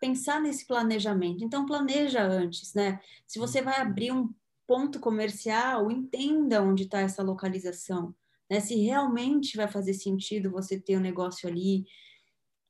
pensar 0.00 0.40
nesse 0.40 0.66
planejamento. 0.66 1.44
Então, 1.44 1.66
planeja 1.66 2.22
antes, 2.22 2.74
né? 2.74 3.00
Se 3.26 3.38
você 3.38 3.62
vai 3.62 3.80
abrir 3.80 4.12
um 4.12 4.32
ponto 4.66 4.98
comercial, 5.00 5.90
entenda 5.90 6.62
onde 6.62 6.84
está 6.84 7.00
essa 7.00 7.22
localização. 7.22 8.14
Né? 8.50 8.60
Se 8.60 8.76
realmente 8.76 9.56
vai 9.56 9.68
fazer 9.68 9.94
sentido 9.94 10.50
você 10.50 10.78
ter 10.78 10.96
um 10.96 11.00
negócio 11.00 11.48
ali. 11.48 11.86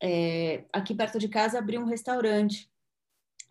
É, 0.03 0.65
aqui 0.73 0.95
perto 0.95 1.19
de 1.19 1.29
casa 1.29 1.59
abri 1.59 1.79
um 1.79 1.87
restaurante. 1.87 2.71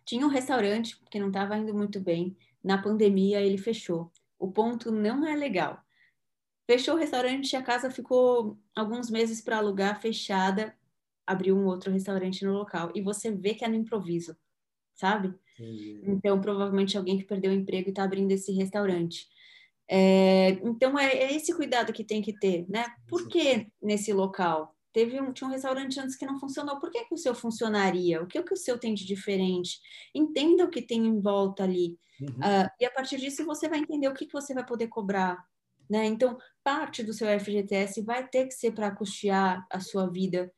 Tinha 0.04 0.26
um 0.26 0.30
restaurante 0.30 0.98
que 1.10 1.18
não 1.18 1.28
estava 1.28 1.56
indo 1.56 1.74
muito 1.74 2.00
bem. 2.00 2.36
Na 2.62 2.80
pandemia 2.80 3.40
ele 3.40 3.58
fechou. 3.58 4.10
O 4.38 4.52
ponto 4.52 4.90
não 4.90 5.26
é 5.26 5.34
legal. 5.34 5.82
Fechou 6.66 6.94
o 6.94 6.98
restaurante 6.98 7.52
e 7.52 7.56
a 7.56 7.62
casa 7.62 7.90
ficou 7.90 8.58
alguns 8.74 9.10
meses 9.10 9.40
para 9.40 9.58
alugar, 9.58 10.00
fechada. 10.00 10.74
Abriu 11.26 11.56
um 11.56 11.66
outro 11.66 11.90
restaurante 11.90 12.44
no 12.44 12.52
local. 12.52 12.90
E 12.94 13.00
você 13.00 13.30
vê 13.30 13.54
que 13.54 13.64
é 13.64 13.68
no 13.68 13.76
improviso, 13.76 14.36
sabe? 14.94 15.34
Entendi. 15.58 16.00
Então, 16.04 16.40
provavelmente 16.40 16.96
alguém 16.96 17.18
que 17.18 17.24
perdeu 17.24 17.50
o 17.50 17.54
emprego 17.54 17.88
e 17.88 17.90
está 17.90 18.04
abrindo 18.04 18.32
esse 18.32 18.52
restaurante. 18.52 19.26
É, 19.88 20.50
então, 20.62 20.98
é, 20.98 21.06
é, 21.06 21.34
esse 21.34 21.54
cuidado 21.54 21.92
que 21.92 22.04
tem 22.04 22.22
que 22.22 22.32
ter, 22.38 22.66
né? 22.68 22.86
Por 23.08 23.28
que 23.28 23.68
nesse 23.82 24.12
local? 24.12 24.74
Teve 24.92 25.20
um, 25.20 25.32
tinha 25.32 25.48
um 25.48 25.52
restaurante 25.52 25.98
antes 25.98 26.16
que 26.16 26.24
não 26.24 26.38
funcionou, 26.38 26.78
por 26.78 26.90
que, 26.90 27.04
que 27.04 27.14
o 27.14 27.18
seu 27.18 27.34
funcionaria? 27.34 28.22
O 28.22 28.26
que, 28.26 28.40
que 28.42 28.54
o 28.54 28.56
seu 28.56 28.78
tem 28.78 28.94
de 28.94 29.04
diferente? 29.04 29.80
Entenda 30.14 30.64
o 30.64 30.70
que 30.70 30.80
tem 30.80 31.04
em 31.06 31.20
volta 31.20 31.64
ali. 31.64 31.98
Uhum. 32.20 32.28
Uh, 32.28 32.70
e 32.80 32.84
a 32.84 32.90
partir 32.90 33.18
disso 33.18 33.44
você 33.44 33.68
vai 33.68 33.80
entender 33.80 34.06
o 34.06 34.14
que, 34.14 34.24
que 34.24 34.32
você 34.32 34.54
vai 34.54 34.64
poder 34.64 34.86
cobrar. 34.86 35.44
Né? 35.88 36.06
Então, 36.06 36.38
parte 36.62 37.02
do 37.02 37.12
seu 37.12 37.28
FGTS 37.38 38.02
vai 38.02 38.26
ter 38.26 38.46
que 38.46 38.54
ser 38.54 38.72
para 38.72 38.90
custear 38.90 39.66
a 39.70 39.80
sua 39.80 40.10
vida 40.10 40.50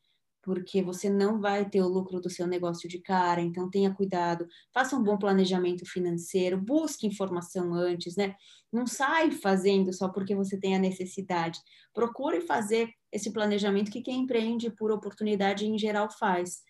porque 0.47 0.81
você 0.81 1.09
não 1.09 1.41
vai 1.41 1.69
ter 1.69 1.81
o 1.81 1.89
lucro 1.89 2.21
do 2.21 2.29
seu 2.29 2.47
negócio 2.47 2.87
de 2.87 2.99
cara, 2.99 3.41
então 3.41 3.69
tenha 3.69 3.93
cuidado, 3.93 4.47
faça 4.73 4.95
um 4.95 5.03
bom 5.03 5.17
planejamento 5.17 5.85
financeiro, 5.85 6.57
busque 6.57 7.05
informação 7.05 7.73
antes, 7.73 8.15
né? 8.15 8.33
Não 8.71 8.87
sai 8.87 9.29
fazendo 9.29 9.91
só 9.91 10.07
porque 10.07 10.33
você 10.33 10.57
tem 10.57 10.73
a 10.73 10.79
necessidade. 10.79 11.59
Procure 11.93 12.39
fazer 12.39 12.89
esse 13.11 13.33
planejamento 13.33 13.91
que 13.91 14.01
quem 14.01 14.21
empreende 14.21 14.69
por 14.69 14.89
oportunidade 14.89 15.67
em 15.67 15.77
geral 15.77 16.09
faz. 16.09 16.61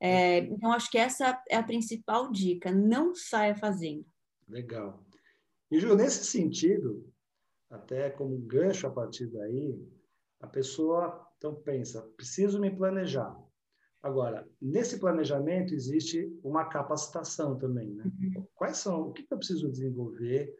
É, 0.00 0.38
então, 0.38 0.72
acho 0.72 0.90
que 0.90 0.96
essa 0.96 1.38
é 1.50 1.56
a 1.56 1.62
principal 1.62 2.32
dica, 2.32 2.72
não 2.72 3.14
saia 3.14 3.54
fazendo. 3.54 4.06
Legal. 4.48 5.04
E, 5.70 5.78
Ju, 5.78 5.94
nesse 5.94 6.24
sentido, 6.24 7.06
até 7.70 8.10
como 8.10 8.38
gancho 8.38 8.86
a 8.86 8.90
partir 8.90 9.26
daí, 9.26 9.78
a 10.40 10.46
pessoa 10.46 11.26
então 11.36 11.54
pensa, 11.54 12.02
preciso 12.16 12.60
me 12.60 12.74
planejar. 12.74 13.36
Agora, 14.02 14.48
nesse 14.60 14.98
planejamento 15.00 15.74
existe 15.74 16.32
uma 16.42 16.66
capacitação 16.66 17.58
também, 17.58 17.92
né? 17.92 18.04
Uhum. 18.04 18.46
Quais 18.54 18.78
são, 18.78 19.08
o 19.08 19.12
que 19.12 19.26
eu 19.28 19.38
preciso 19.38 19.70
desenvolver 19.70 20.54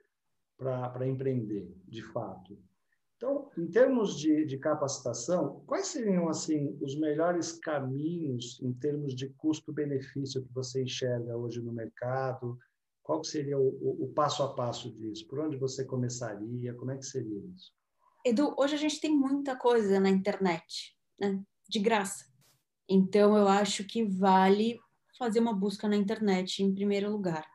para 0.59 1.07
empreender, 1.07 1.73
de 1.87 2.03
fato? 2.03 2.59
Então, 3.17 3.51
em 3.57 3.67
termos 3.69 4.19
de, 4.19 4.45
de, 4.45 4.59
capacitação, 4.59 5.63
quais 5.67 5.87
seriam 5.87 6.29
assim 6.29 6.77
os 6.83 6.99
melhores 6.99 7.53
caminhos 7.53 8.61
em 8.61 8.73
termos 8.75 9.15
de 9.15 9.31
custo-benefício 9.31 10.43
que 10.43 10.53
você 10.53 10.83
enxerga 10.83 11.37
hoje 11.37 11.63
no 11.63 11.73
mercado? 11.73 12.59
Qual 13.07 13.23
seria 13.23 13.57
o, 13.57 14.03
o, 14.03 14.13
passo 14.13 14.43
a 14.43 14.53
passo 14.53 14.91
disso? 14.91 15.29
Por 15.29 15.39
onde 15.39 15.57
você 15.57 15.85
começaria? 15.85 16.75
Como 16.75 16.91
é 16.91 16.97
que 16.97 17.07
seria 17.07 17.39
isso? 17.55 17.73
Edu, 18.25 18.53
hoje 18.59 18.75
a 18.75 18.79
gente 18.79 19.01
tem 19.01 19.17
muita 19.17 19.55
coisa 19.55 20.01
na 20.01 20.11
internet, 20.11 20.93
né? 21.17 21.41
De 21.69 21.79
graça. 21.79 22.25
Então, 22.89 23.37
eu 23.37 23.47
acho 23.47 23.85
que 23.85 24.05
vale 24.05 24.77
fazer 25.17 25.39
uma 25.39 25.55
busca 25.55 25.87
na 25.87 25.95
internet 25.95 26.65
em 26.65 26.75
primeiro 26.75 27.09
lugar. 27.09 27.49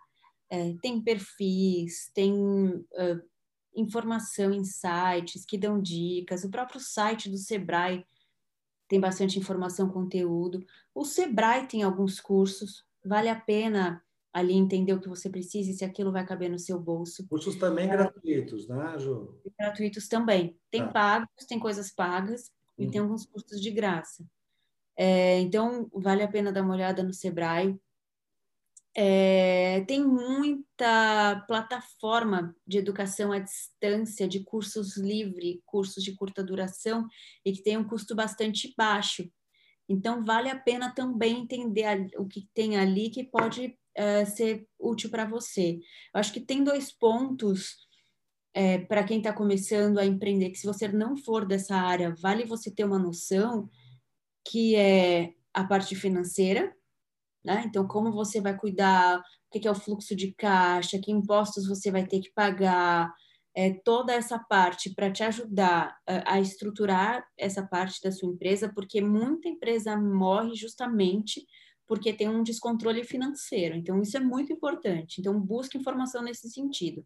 É, 0.49 0.73
tem 0.81 1.03
perfis, 1.03 2.09
tem 2.13 2.33
uh, 2.33 3.21
informação 3.75 4.53
em 4.53 4.63
sites 4.63 5.43
que 5.45 5.57
dão 5.57 5.81
dicas. 5.81 6.45
O 6.45 6.49
próprio 6.49 6.79
site 6.79 7.29
do 7.29 7.37
Sebrae 7.37 8.05
tem 8.87 9.01
bastante 9.01 9.37
informação, 9.37 9.89
conteúdo. 9.89 10.65
O 10.95 11.03
Sebrae 11.03 11.67
tem 11.67 11.83
alguns 11.83 12.21
cursos, 12.21 12.85
vale 13.03 13.27
a 13.27 13.35
pena 13.35 14.01
ali 14.33 14.53
entender 14.53 14.93
o 14.93 15.01
que 15.01 15.09
você 15.09 15.29
precisa 15.29 15.71
e 15.71 15.73
se 15.73 15.83
aquilo 15.83 16.11
vai 16.11 16.25
caber 16.25 16.49
no 16.49 16.59
seu 16.59 16.79
bolso. 16.79 17.27
Cursos 17.27 17.55
também 17.55 17.85
é. 17.85 17.91
gratuitos, 17.91 18.67
né, 18.67 18.97
Ju? 18.97 19.39
Gratuitos 19.59 20.07
também. 20.07 20.57
Tem 20.69 20.83
tá. 20.85 20.91
pagos, 20.91 21.45
tem 21.47 21.59
coisas 21.59 21.91
pagas 21.91 22.51
uhum. 22.77 22.85
e 22.85 22.91
tem 22.91 23.01
alguns 23.01 23.25
cursos 23.25 23.59
de 23.59 23.71
graça. 23.71 24.25
É, 24.95 25.39
então, 25.39 25.89
vale 25.93 26.23
a 26.23 26.27
pena 26.27 26.51
dar 26.51 26.63
uma 26.63 26.73
olhada 26.73 27.03
no 27.03 27.13
Sebrae. 27.13 27.77
É, 28.93 29.81
tem 29.87 30.05
muita 30.05 31.45
plataforma 31.47 32.53
de 32.67 32.77
educação 32.77 33.31
à 33.31 33.39
distância, 33.39 34.27
de 34.27 34.43
cursos 34.43 34.97
livre, 34.97 35.61
cursos 35.65 36.03
de 36.03 36.13
curta 36.13 36.43
duração, 36.43 37.07
e 37.45 37.53
que 37.53 37.63
tem 37.63 37.77
um 37.77 37.87
custo 37.87 38.15
bastante 38.15 38.73
baixo. 38.77 39.29
Então, 39.87 40.23
vale 40.23 40.49
a 40.49 40.57
pena 40.57 40.93
também 40.93 41.39
entender 41.39 42.09
o 42.17 42.25
que 42.25 42.47
tem 42.53 42.77
ali 42.77 43.09
que 43.09 43.23
pode 43.23 43.77
uh, 43.97 44.25
ser 44.25 44.67
útil 44.79 45.09
para 45.09 45.25
você. 45.25 45.79
Eu 46.13 46.19
acho 46.19 46.33
que 46.33 46.39
tem 46.39 46.63
dois 46.63 46.91
pontos 46.91 47.87
é, 48.53 48.79
para 48.79 49.03
quem 49.03 49.19
está 49.19 49.31
começando 49.31 49.97
a 49.97 50.05
empreender, 50.05 50.49
que 50.49 50.57
se 50.57 50.67
você 50.67 50.87
não 50.87 51.15
for 51.15 51.45
dessa 51.45 51.75
área, 51.75 52.13
vale 52.21 52.45
você 52.45 52.69
ter 52.69 52.83
uma 52.83 52.99
noção 52.99 53.69
que 54.45 54.75
é 54.75 55.33
a 55.53 55.63
parte 55.63 55.95
financeira, 55.95 56.75
Né? 57.43 57.63
Então, 57.65 57.87
como 57.87 58.11
você 58.11 58.39
vai 58.39 58.55
cuidar, 58.55 59.19
o 59.19 59.59
que 59.59 59.67
é 59.67 59.71
o 59.71 59.75
fluxo 59.75 60.15
de 60.15 60.31
caixa, 60.33 60.99
que 60.99 61.11
impostos 61.11 61.67
você 61.67 61.89
vai 61.91 62.05
ter 62.05 62.19
que 62.19 62.31
pagar, 62.33 63.11
é, 63.55 63.73
toda 63.83 64.13
essa 64.13 64.39
parte 64.39 64.93
para 64.93 65.11
te 65.11 65.23
ajudar 65.23 65.97
a, 66.07 66.35
a, 66.35 66.39
estruturar 66.39 67.25
essa 67.37 67.65
parte 67.65 68.01
da 68.01 68.11
sua 68.11 68.31
empresa, 68.31 68.71
porque 68.73 69.01
muita 69.01 69.49
empresa 69.49 69.97
morre 69.97 70.55
justamente 70.55 71.45
porque 71.91 72.13
tem 72.13 72.29
um 72.29 72.41
descontrole 72.41 73.03
financeiro. 73.03 73.75
Então, 73.75 74.01
isso 74.01 74.15
é 74.15 74.19
muito 74.21 74.53
importante. 74.53 75.19
Então, 75.19 75.37
busque 75.37 75.77
informação 75.77 76.23
nesse 76.23 76.49
sentido. 76.49 77.05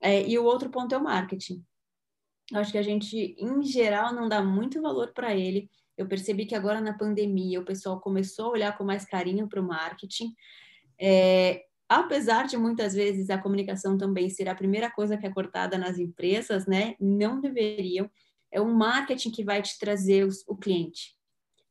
É, 0.00 0.22
e 0.22 0.38
o 0.38 0.44
outro 0.44 0.70
ponto 0.70 0.94
é 0.94 0.98
o 0.98 1.02
marketing. 1.02 1.60
Eu 2.52 2.60
acho 2.60 2.70
que 2.70 2.78
a 2.78 2.82
gente, 2.82 3.34
em 3.36 3.60
geral, 3.64 4.14
não 4.14 4.28
dá 4.28 4.40
muito 4.40 4.80
valor 4.80 5.12
para 5.12 5.34
ele. 5.34 5.68
Eu 5.98 6.06
percebi 6.06 6.46
que 6.46 6.54
agora 6.54 6.80
na 6.80 6.96
pandemia 6.96 7.58
o 7.58 7.64
pessoal 7.64 8.00
começou 8.00 8.44
a 8.44 8.50
olhar 8.50 8.78
com 8.78 8.84
mais 8.84 9.04
carinho 9.04 9.48
para 9.48 9.60
o 9.60 9.66
marketing. 9.66 10.32
É, 10.96 11.64
apesar 11.88 12.46
de 12.46 12.56
muitas 12.56 12.94
vezes 12.94 13.30
a 13.30 13.38
comunicação 13.38 13.98
também 13.98 14.30
ser 14.30 14.48
a 14.48 14.54
primeira 14.54 14.88
coisa 14.92 15.16
que 15.16 15.26
é 15.26 15.32
cortada 15.32 15.76
nas 15.76 15.98
empresas, 15.98 16.68
né? 16.68 16.94
Não 17.00 17.40
deveriam. 17.40 18.08
É 18.52 18.60
o 18.60 18.72
marketing 18.72 19.32
que 19.32 19.42
vai 19.42 19.60
te 19.60 19.76
trazer 19.76 20.24
os, 20.24 20.46
o 20.46 20.54
cliente. 20.56 21.13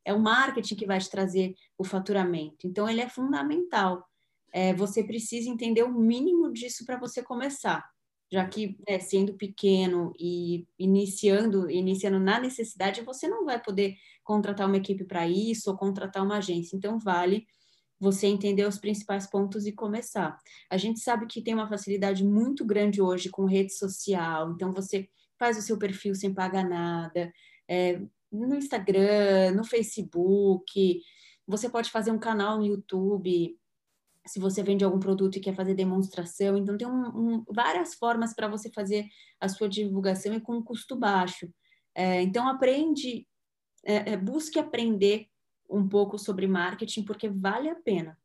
É 0.04 0.12
o 0.12 0.20
marketing 0.20 0.74
que 0.74 0.86
vai 0.86 0.98
te 0.98 1.10
trazer 1.10 1.54
o 1.78 1.84
faturamento. 1.84 2.66
Então, 2.66 2.88
ele 2.88 3.00
é 3.00 3.08
fundamental. 3.08 4.04
É, 4.52 4.72
você 4.74 5.02
precisa 5.02 5.48
entender 5.48 5.82
o 5.82 5.92
mínimo 5.92 6.52
disso 6.52 6.84
para 6.84 6.98
você 6.98 7.22
começar, 7.22 7.84
já 8.30 8.46
que 8.46 8.78
né, 8.88 9.00
sendo 9.00 9.34
pequeno 9.34 10.12
e 10.18 10.66
iniciando, 10.78 11.68
iniciando 11.70 12.20
na 12.20 12.38
necessidade, 12.38 13.02
você 13.02 13.26
não 13.26 13.44
vai 13.44 13.60
poder 13.60 13.96
contratar 14.22 14.68
uma 14.68 14.76
equipe 14.76 15.04
para 15.04 15.26
isso 15.26 15.70
ou 15.70 15.76
contratar 15.76 16.22
uma 16.22 16.36
agência. 16.36 16.76
Então, 16.76 16.98
vale 16.98 17.46
você 17.98 18.26
entender 18.26 18.66
os 18.66 18.78
principais 18.78 19.26
pontos 19.26 19.66
e 19.66 19.72
começar. 19.72 20.38
A 20.70 20.76
gente 20.76 21.00
sabe 21.00 21.26
que 21.26 21.42
tem 21.42 21.54
uma 21.54 21.68
facilidade 21.68 22.24
muito 22.24 22.64
grande 22.64 23.00
hoje 23.00 23.30
com 23.30 23.44
rede 23.46 23.72
social, 23.72 24.52
então 24.52 24.72
você 24.72 25.08
faz 25.38 25.58
o 25.58 25.62
seu 25.62 25.78
perfil 25.78 26.14
sem 26.14 26.32
pagar 26.32 26.68
nada, 26.68 27.32
é, 27.68 28.00
no 28.34 28.56
Instagram, 28.56 29.52
no 29.52 29.64
Facebook, 29.64 31.00
você 31.46 31.68
pode 31.68 31.90
fazer 31.90 32.10
um 32.10 32.18
canal 32.18 32.58
no 32.58 32.66
YouTube, 32.66 33.58
se 34.26 34.38
você 34.38 34.62
vende 34.62 34.84
algum 34.84 34.98
produto 34.98 35.36
e 35.36 35.40
quer 35.40 35.54
fazer 35.54 35.74
demonstração, 35.74 36.56
então 36.56 36.76
tem 36.76 36.86
um, 36.86 37.06
um, 37.08 37.44
várias 37.48 37.94
formas 37.94 38.34
para 38.34 38.48
você 38.48 38.70
fazer 38.70 39.06
a 39.38 39.48
sua 39.48 39.68
divulgação 39.68 40.34
e 40.34 40.40
com 40.40 40.56
um 40.56 40.62
custo 40.62 40.96
baixo. 40.96 41.48
É, 41.94 42.22
então 42.22 42.48
aprende, 42.48 43.26
é, 43.84 44.12
é 44.12 44.16
busque 44.16 44.58
aprender 44.58 45.28
um 45.68 45.86
pouco 45.86 46.18
sobre 46.18 46.46
marketing, 46.46 47.04
porque 47.04 47.28
vale 47.28 47.68
a 47.68 47.74
pena. 47.74 48.18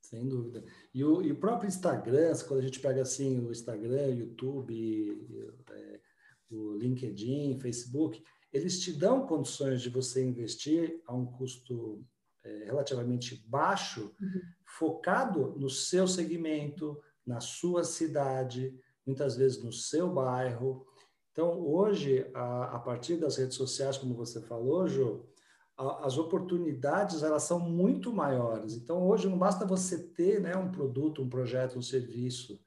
Sem 0.00 0.26
dúvida. 0.26 0.64
E 0.94 1.04
o, 1.04 1.22
e 1.22 1.32
o 1.32 1.36
próprio 1.36 1.68
Instagram, 1.68 2.32
quando 2.46 2.60
a 2.60 2.62
gente 2.64 2.80
pega 2.80 3.02
assim 3.02 3.38
o 3.44 3.50
Instagram, 3.50 4.08
YouTube, 4.08 5.54
é, 5.70 6.00
o 6.50 6.74
LinkedIn, 6.74 7.58
Facebook, 7.60 8.22
eles 8.52 8.80
te 8.80 8.92
dão 8.92 9.26
condições 9.26 9.80
de 9.80 9.88
você 9.88 10.24
investir 10.24 11.02
a 11.06 11.14
um 11.14 11.26
custo 11.26 12.04
é, 12.42 12.64
relativamente 12.64 13.44
baixo, 13.46 14.14
uhum. 14.20 14.40
focado 14.64 15.54
no 15.58 15.70
seu 15.70 16.08
segmento, 16.08 17.00
na 17.26 17.40
sua 17.40 17.84
cidade, 17.84 18.74
muitas 19.06 19.36
vezes 19.36 19.62
no 19.62 19.72
seu 19.72 20.12
bairro. 20.12 20.86
Então, 21.32 21.60
hoje, 21.60 22.28
a, 22.34 22.76
a 22.76 22.78
partir 22.78 23.16
das 23.16 23.36
redes 23.36 23.56
sociais, 23.56 23.96
como 23.96 24.14
você 24.14 24.40
falou, 24.40 24.88
Jô, 24.88 25.26
as 26.02 26.18
oportunidades 26.18 27.22
elas 27.22 27.44
são 27.44 27.58
muito 27.58 28.12
maiores. 28.12 28.74
Então, 28.74 29.06
hoje 29.06 29.28
não 29.28 29.38
basta 29.38 29.64
você 29.64 29.98
ter 29.98 30.40
né, 30.40 30.54
um 30.56 30.70
produto, 30.70 31.22
um 31.22 31.28
projeto, 31.28 31.78
um 31.78 31.82
serviço. 31.82 32.60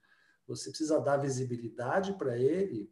Você 0.48 0.70
precisa 0.70 1.00
dar 1.00 1.18
visibilidade 1.18 2.14
para 2.14 2.38
ele 2.38 2.92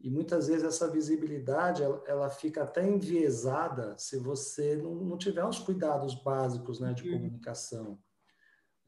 e 0.00 0.10
muitas 0.10 0.48
vezes 0.48 0.64
essa 0.64 0.90
visibilidade 0.90 1.82
ela, 1.82 2.02
ela, 2.06 2.30
fica 2.30 2.62
até 2.62 2.86
enviesada 2.86 3.96
se 3.96 4.18
você 4.18 4.76
não, 4.76 4.94
não 4.94 5.16
tiver 5.16 5.44
os 5.44 5.58
cuidados 5.58 6.14
básicos 6.14 6.80
né, 6.80 6.92
de 6.92 7.08
uhum. 7.08 7.18
comunicação. 7.18 7.98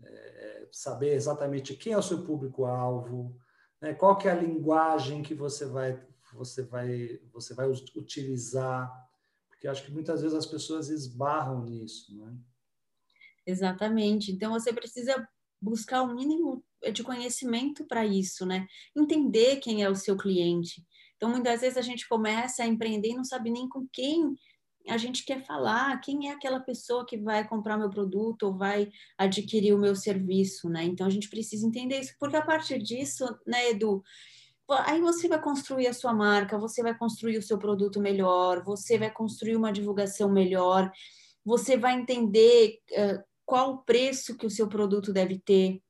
É, 0.02 0.68
saber 0.72 1.14
exatamente 1.14 1.74
quem 1.74 1.94
é 1.94 1.98
o 1.98 2.02
seu 2.02 2.22
público-alvo, 2.22 3.34
né, 3.80 3.94
qual 3.94 4.18
que 4.18 4.28
é 4.28 4.32
a 4.32 4.40
linguagem 4.40 5.22
que 5.22 5.34
você 5.34 5.64
vai, 5.64 6.04
você 6.34 6.62
vai, 6.62 7.18
você 7.32 7.54
vai 7.54 7.66
utilizar 7.68 9.06
porque 9.56 9.68
acho 9.68 9.84
que 9.84 9.90
muitas 9.90 10.20
vezes 10.20 10.36
as 10.36 10.46
pessoas 10.46 10.90
esbarram 10.90 11.64
nisso, 11.64 12.14
né? 12.14 12.36
Exatamente. 13.46 14.30
Então 14.30 14.52
você 14.52 14.72
precisa 14.72 15.26
buscar 15.60 16.02
o 16.02 16.14
mínimo 16.14 16.62
de 16.92 17.02
conhecimento 17.02 17.84
para 17.86 18.04
isso, 18.04 18.44
né? 18.44 18.66
Entender 18.94 19.56
quem 19.56 19.82
é 19.82 19.88
o 19.88 19.96
seu 19.96 20.16
cliente. 20.16 20.86
Então 21.16 21.30
muitas 21.30 21.60
vezes 21.60 21.76
a 21.76 21.82
gente 21.82 22.08
começa 22.08 22.62
a 22.62 22.66
empreender 22.66 23.10
e 23.10 23.16
não 23.16 23.24
sabe 23.24 23.50
nem 23.50 23.68
com 23.68 23.86
quem 23.92 24.36
a 24.88 24.96
gente 24.96 25.24
quer 25.24 25.44
falar, 25.44 26.00
quem 26.00 26.28
é 26.28 26.32
aquela 26.32 26.60
pessoa 26.60 27.04
que 27.04 27.16
vai 27.16 27.46
comprar 27.46 27.76
meu 27.76 27.90
produto 27.90 28.44
ou 28.44 28.56
vai 28.56 28.88
adquirir 29.18 29.74
o 29.74 29.78
meu 29.78 29.96
serviço, 29.96 30.68
né? 30.68 30.84
Então 30.84 31.06
a 31.06 31.10
gente 31.10 31.28
precisa 31.28 31.66
entender 31.66 31.98
isso, 32.00 32.14
porque 32.20 32.36
a 32.36 32.44
partir 32.44 32.80
disso, 32.80 33.24
né, 33.46 33.70
Edu, 33.70 34.02
aí 34.70 35.00
você 35.00 35.28
vai 35.28 35.40
construir 35.40 35.86
a 35.88 35.92
sua 35.92 36.14
marca, 36.14 36.58
você 36.58 36.82
vai 36.82 36.96
construir 36.96 37.38
o 37.38 37.42
seu 37.42 37.58
produto 37.58 38.00
melhor, 38.00 38.64
você 38.64 38.98
vai 38.98 39.10
construir 39.10 39.56
uma 39.56 39.72
divulgação 39.72 40.30
melhor, 40.30 40.90
você 41.44 41.76
vai 41.76 41.94
entender 41.94 42.78
uh, 42.92 43.22
qual 43.44 43.72
o 43.72 43.78
preço 43.78 44.36
que 44.36 44.46
o 44.46 44.50
seu 44.50 44.68
produto 44.68 45.12
deve 45.12 45.38
ter, 45.38 45.80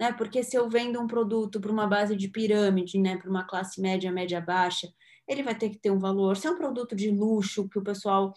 né? 0.00 0.12
Porque 0.12 0.42
se 0.42 0.56
eu 0.56 0.68
vendo 0.68 1.00
um 1.00 1.06
produto 1.06 1.60
para 1.60 1.72
uma 1.72 1.86
base 1.86 2.16
de 2.16 2.28
pirâmide, 2.28 2.98
né, 2.98 3.16
para 3.16 3.30
uma 3.30 3.44
classe 3.44 3.80
média, 3.80 4.10
média 4.10 4.40
baixa, 4.40 4.92
ele 5.28 5.42
vai 5.42 5.54
ter 5.54 5.70
que 5.70 5.78
ter 5.78 5.90
um 5.90 5.98
valor. 5.98 6.36
Se 6.36 6.46
é 6.46 6.50
um 6.50 6.56
produto 6.56 6.96
de 6.96 7.10
luxo 7.10 7.68
que 7.68 7.78
o 7.78 7.84
pessoal 7.84 8.34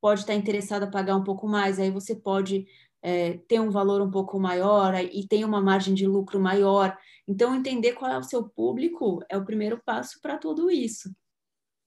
pode 0.00 0.20
estar 0.20 0.34
interessado 0.34 0.84
a 0.84 0.90
pagar 0.90 1.16
um 1.16 1.24
pouco 1.24 1.48
mais, 1.48 1.78
aí 1.78 1.90
você 1.90 2.14
pode 2.14 2.66
é, 3.02 3.38
ter 3.48 3.60
um 3.60 3.70
valor 3.70 4.00
um 4.00 4.10
pouco 4.10 4.38
maior 4.38 4.94
e 4.94 5.26
tem 5.26 5.44
uma 5.44 5.60
margem 5.60 5.94
de 5.94 6.06
lucro 6.06 6.40
maior. 6.40 6.96
Então, 7.26 7.54
entender 7.54 7.92
qual 7.92 8.10
é 8.10 8.18
o 8.18 8.22
seu 8.22 8.48
público 8.48 9.20
é 9.28 9.36
o 9.36 9.44
primeiro 9.44 9.80
passo 9.84 10.20
para 10.20 10.38
tudo 10.38 10.70
isso. 10.70 11.14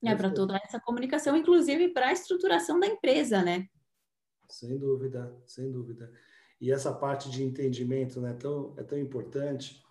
Né? 0.02 0.15
Para 0.15 0.32
toda 0.34 0.58
essa 0.63 0.80
comunicação, 0.80 1.36
inclusive 1.36 1.89
para 1.89 2.08
a 2.08 2.13
estruturação 2.13 2.80
da 2.80 2.88
empresa, 2.88 3.41
né? 3.41 3.65
Sem 4.49 4.78
dúvida, 4.78 5.36
sem 5.45 5.71
dúvida. 5.71 6.12
E 6.60 6.72
essa 6.72 6.93
parte 6.93 7.30
de 7.30 7.43
entendimento 7.43 8.19
né, 8.19 8.34
tão, 8.34 8.74
é 8.78 8.84
tão 8.84 8.98
importante, 8.98 9.82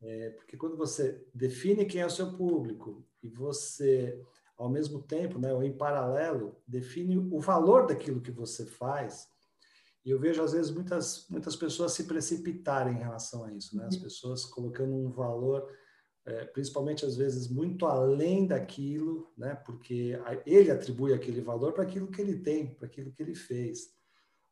é, 0.00 0.30
porque 0.30 0.56
quando 0.56 0.76
você 0.76 1.24
define 1.32 1.84
quem 1.84 2.00
é 2.00 2.06
o 2.06 2.10
seu 2.10 2.32
público 2.32 3.04
e 3.22 3.28
você, 3.28 4.20
ao 4.56 4.68
mesmo 4.68 5.00
tempo, 5.00 5.38
né, 5.38 5.52
ou 5.52 5.62
em 5.62 5.72
paralelo, 5.72 6.56
define 6.66 7.16
o 7.16 7.38
valor 7.38 7.86
daquilo 7.86 8.20
que 8.20 8.32
você 8.32 8.66
faz, 8.66 9.28
e 10.04 10.10
eu 10.10 10.18
vejo, 10.18 10.42
às 10.42 10.52
vezes, 10.52 10.70
muitas, 10.72 11.26
muitas 11.30 11.54
pessoas 11.54 11.92
se 11.92 12.04
precipitarem 12.04 12.94
em 12.94 12.98
relação 12.98 13.44
a 13.44 13.52
isso, 13.52 13.76
né? 13.76 13.86
As 13.86 13.94
uhum. 13.94 14.02
pessoas 14.02 14.44
colocando 14.44 14.92
um 14.92 15.10
valor, 15.10 15.68
é, 16.26 16.44
principalmente, 16.44 17.04
às 17.04 17.16
vezes, 17.16 17.48
muito 17.48 17.86
além 17.86 18.46
daquilo, 18.46 19.32
né? 19.38 19.54
Porque 19.54 20.18
ele 20.44 20.72
atribui 20.72 21.14
aquele 21.14 21.40
valor 21.40 21.72
para 21.72 21.84
aquilo 21.84 22.08
que 22.08 22.20
ele 22.20 22.36
tem, 22.40 22.74
para 22.74 22.86
aquilo 22.86 23.12
que 23.12 23.22
ele 23.22 23.34
fez. 23.34 23.94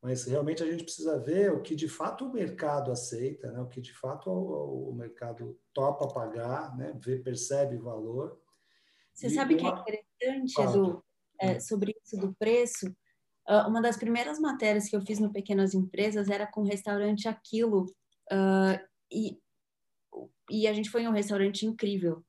Mas, 0.02 0.24
realmente, 0.24 0.62
a 0.62 0.70
gente 0.70 0.84
precisa 0.84 1.18
ver 1.18 1.52
o 1.52 1.60
que, 1.60 1.74
de 1.74 1.88
fato, 1.88 2.24
o 2.24 2.32
mercado 2.32 2.90
aceita, 2.90 3.52
né? 3.52 3.60
O 3.60 3.68
que, 3.68 3.80
de 3.80 3.92
fato, 3.92 4.30
o, 4.30 4.90
o 4.90 4.94
mercado 4.94 5.58
topa 5.74 6.08
pagar, 6.08 6.74
né? 6.76 6.98
Vê, 7.04 7.18
percebe 7.18 7.76
o 7.76 7.82
valor. 7.82 8.40
Você 9.12 9.26
e 9.26 9.30
sabe 9.30 9.56
uma... 9.56 9.84
que 9.84 9.90
é 9.90 10.00
interessante, 10.00 10.60
Edu, 10.60 11.04
é, 11.38 11.60
sobre 11.60 11.94
isso 12.02 12.16
do 12.16 12.34
preço? 12.34 12.86
Uh, 13.46 13.68
uma 13.68 13.82
das 13.82 13.96
primeiras 13.96 14.38
matérias 14.38 14.88
que 14.88 14.96
eu 14.96 15.02
fiz 15.02 15.18
no 15.18 15.32
Pequenas 15.32 15.74
Empresas 15.74 16.30
era 16.30 16.46
com 16.46 16.62
o 16.62 16.66
restaurante 16.66 17.28
Aquilo. 17.28 17.84
Uh, 18.32 18.80
e, 19.12 19.38
e 20.48 20.66
a 20.66 20.72
gente 20.72 20.88
foi 20.88 21.02
em 21.02 21.08
um 21.08 21.12
restaurante 21.12 21.66
incrível. 21.66 22.24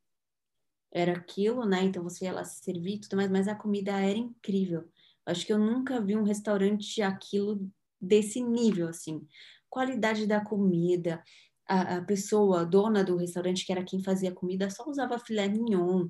Era 0.92 1.14
aquilo, 1.14 1.66
né? 1.66 1.84
Então 1.84 2.04
você 2.04 2.26
ia 2.26 2.34
lá 2.34 2.44
se 2.44 2.62
servir 2.64 2.96
e 2.96 3.00
tudo 3.02 3.16
mais, 3.16 3.32
mas 3.32 3.48
a 3.48 3.56
comida 3.56 3.92
era 3.92 4.18
incrível. 4.18 4.90
Acho 5.26 5.46
que 5.46 5.54
eu 5.54 5.60
nunca 5.60 6.02
vi 6.02 6.16
um 6.16 6.24
restaurante 6.24 7.02
aquilo 7.02 7.70
desse 8.00 8.42
nível, 8.42 8.88
assim. 8.88 9.26
Qualidade 9.70 10.26
da 10.26 10.44
comida, 10.44 11.24
a, 11.68 11.98
a 11.98 12.02
pessoa, 12.02 12.62
a 12.62 12.64
dona 12.64 13.04
do 13.04 13.18
restaurante, 13.18 13.66
que 13.66 13.72
era 13.72 13.84
quem 13.84 14.04
fazia 14.04 14.32
a 14.32 14.36
comida, 14.36 14.70
só 14.70 14.88
usava 14.90 15.20
filé 15.20 15.48
mignon. 15.48 16.10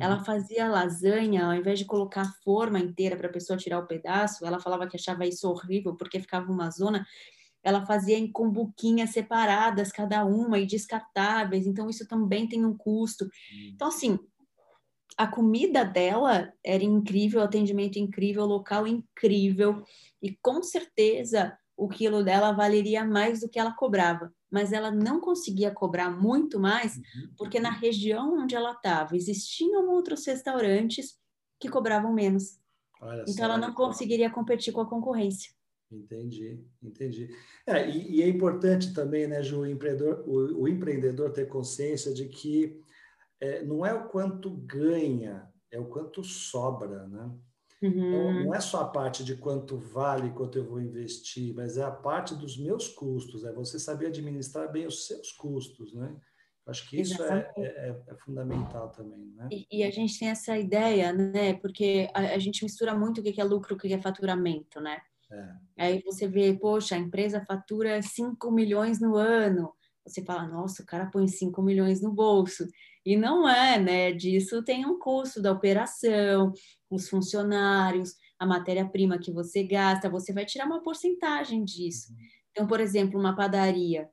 Ela 0.00 0.18
uhum. 0.18 0.24
fazia 0.24 0.68
lasanha, 0.68 1.44
ao 1.44 1.54
invés 1.54 1.78
de 1.78 1.84
colocar 1.84 2.22
a 2.22 2.32
forma 2.42 2.78
inteira 2.78 3.14
para 3.14 3.28
a 3.28 3.32
pessoa 3.32 3.58
tirar 3.58 3.78
o 3.78 3.86
pedaço, 3.86 4.46
ela 4.46 4.58
falava 4.58 4.86
que 4.86 4.96
achava 4.96 5.26
isso 5.26 5.46
horrível 5.48 5.94
porque 5.96 6.18
ficava 6.18 6.50
uma 6.50 6.70
zona. 6.70 7.06
Ela 7.62 7.84
fazia 7.84 8.18
em 8.18 8.30
combuquinhas 8.30 9.10
separadas, 9.10 9.92
cada 9.92 10.24
uma, 10.24 10.58
e 10.58 10.66
descartáveis, 10.66 11.66
então 11.66 11.90
isso 11.90 12.08
também 12.08 12.48
tem 12.48 12.64
um 12.64 12.76
custo. 12.76 13.28
Então, 13.74 13.88
assim, 13.88 14.18
a 15.16 15.26
comida 15.26 15.84
dela 15.84 16.52
era 16.64 16.82
incrível, 16.82 17.42
atendimento 17.42 17.98
incrível, 17.98 18.44
local 18.44 18.86
incrível, 18.86 19.82
e 20.20 20.36
com 20.42 20.62
certeza 20.62 21.56
o 21.76 21.88
quilo 21.88 22.22
dela 22.22 22.52
valeria 22.52 23.04
mais 23.04 23.40
do 23.40 23.48
que 23.48 23.58
ela 23.58 23.72
cobrava, 23.72 24.32
mas 24.50 24.72
ela 24.72 24.90
não 24.90 25.20
conseguia 25.20 25.70
cobrar 25.70 26.10
muito 26.10 26.60
mais 26.60 26.96
uhum. 26.96 27.34
porque 27.36 27.58
na 27.58 27.70
região 27.70 28.38
onde 28.38 28.54
ela 28.54 28.72
estava 28.72 29.16
existiam 29.16 29.90
outros 29.90 30.26
restaurantes 30.26 31.18
que 31.58 31.68
cobravam 31.68 32.12
menos. 32.12 32.60
Olha 33.00 33.24
então 33.26 33.44
ela 33.44 33.58
não 33.58 33.72
conseguiria 33.72 34.30
competir 34.30 34.72
com 34.72 34.80
a 34.80 34.88
concorrência. 34.88 35.52
Entendi, 35.90 36.58
entendi. 36.82 37.28
É, 37.66 37.88
e, 37.88 38.16
e, 38.16 38.22
é 38.22 38.28
importante 38.28 38.94
também, 38.94 39.26
né, 39.26 39.42
Ju, 39.42 39.60
o 39.60 39.66
empreendedor, 39.66 40.24
o, 40.26 40.62
o 40.62 40.68
empreendedor 40.68 41.30
ter 41.30 41.46
consciência 41.46 42.14
de 42.14 42.28
que 42.28 42.80
é, 43.42 43.64
não 43.64 43.84
é 43.84 43.92
o 43.92 44.08
quanto 44.08 44.50
ganha, 44.50 45.48
é 45.68 45.78
o 45.78 45.86
quanto 45.86 46.22
sobra, 46.22 47.08
né? 47.08 47.28
Então, 47.82 48.00
uhum. 48.00 48.30
Então, 48.30 48.44
não 48.44 48.54
é 48.54 48.60
só 48.60 48.82
a 48.82 48.88
parte 48.88 49.24
de 49.24 49.34
quanto 49.34 49.76
vale, 49.76 50.30
quanto 50.30 50.56
eu 50.56 50.64
vou 50.64 50.80
investir, 50.80 51.52
mas 51.52 51.76
é 51.76 51.82
a 51.82 51.90
parte 51.90 52.36
dos 52.36 52.56
meus 52.56 52.86
custos, 52.86 53.44
é 53.44 53.52
você 53.52 53.80
saber 53.80 54.06
administrar 54.06 54.70
bem 54.70 54.86
os 54.86 55.08
seus 55.08 55.32
custos, 55.32 55.92
né? 55.92 56.16
Acho 56.64 56.88
que 56.88 57.00
isso 57.00 57.20
é, 57.24 57.52
é, 57.56 58.02
é, 58.06 58.14
fundamental 58.24 58.88
também, 58.90 59.32
né? 59.34 59.48
E, 59.50 59.66
e, 59.68 59.82
a 59.82 59.90
gente 59.90 60.16
tem 60.16 60.28
essa 60.28 60.56
ideia, 60.56 61.12
né? 61.12 61.54
Porque 61.54 62.08
a, 62.14 62.20
a 62.20 62.38
gente 62.38 62.62
mistura 62.62 62.94
muito 62.94 63.20
o 63.20 63.24
que 63.24 63.40
é 63.40 63.44
lucro, 63.44 63.74
o 63.74 63.76
que 63.76 63.92
é 63.92 64.00
faturamento, 64.00 64.80
né? 64.80 65.00
É. 65.28 65.54
Aí 65.76 66.02
você 66.04 66.28
vê, 66.28 66.54
poxa, 66.54 66.94
a 66.94 66.98
empresa 66.98 67.44
fatura 67.44 68.00
5 68.00 68.48
milhões 68.52 69.00
no 69.00 69.16
ano. 69.16 69.74
Você 70.06 70.22
fala, 70.24 70.46
nossa, 70.46 70.84
o 70.84 70.86
cara 70.86 71.06
põe 71.06 71.26
5 71.26 71.60
milhões 71.62 72.00
no 72.00 72.12
bolso. 72.12 72.64
E 73.04 73.16
não 73.16 73.48
é, 73.48 73.78
né? 73.78 74.12
Disso 74.12 74.62
tem 74.62 74.86
um 74.86 74.98
custo 74.98 75.40
da 75.40 75.52
operação, 75.52 76.52
os 76.90 77.08
funcionários, 77.08 78.14
a 78.38 78.46
matéria-prima 78.46 79.18
que 79.18 79.32
você 79.32 79.62
gasta, 79.62 80.08
você 80.08 80.32
vai 80.32 80.44
tirar 80.44 80.66
uma 80.66 80.82
porcentagem 80.82 81.64
disso. 81.64 82.12
Uhum. 82.12 82.18
Então, 82.50 82.66
por 82.66 82.80
exemplo, 82.80 83.18
uma 83.18 83.34
padaria, 83.34 84.08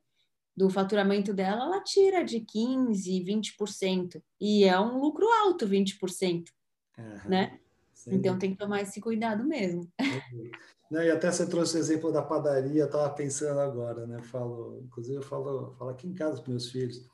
do 0.59 0.69
faturamento 0.69 1.33
dela, 1.33 1.63
ela 1.63 1.81
tira 1.81 2.21
de 2.21 2.41
15%, 2.41 3.23
20%. 3.57 4.21
E 4.41 4.65
é 4.65 4.77
um 4.77 4.99
lucro 4.99 5.25
alto, 5.45 5.65
20%. 5.65 6.43
Uhum. 6.97 7.29
Né? 7.29 7.57
Sim. 7.93 8.15
Então 8.15 8.37
tem 8.37 8.51
que 8.51 8.57
tomar 8.57 8.81
esse 8.81 8.99
cuidado 8.99 9.45
mesmo. 9.45 9.89
Não, 10.91 11.01
e 11.01 11.09
até 11.09 11.31
você 11.31 11.47
trouxe 11.47 11.77
o 11.77 11.79
exemplo 11.79 12.11
da 12.11 12.21
padaria, 12.21 12.81
eu 12.81 12.87
estava 12.87 13.09
pensando 13.11 13.59
agora, 13.59 14.05
né? 14.05 14.21
Falo, 14.23 14.81
inclusive 14.83 15.17
eu 15.17 15.21
falo, 15.21 15.71
falo 15.77 15.91
aqui 15.91 16.07
em 16.07 16.13
casa 16.13 16.41
com 16.41 16.49
meus 16.49 16.69
filhos. 16.69 17.07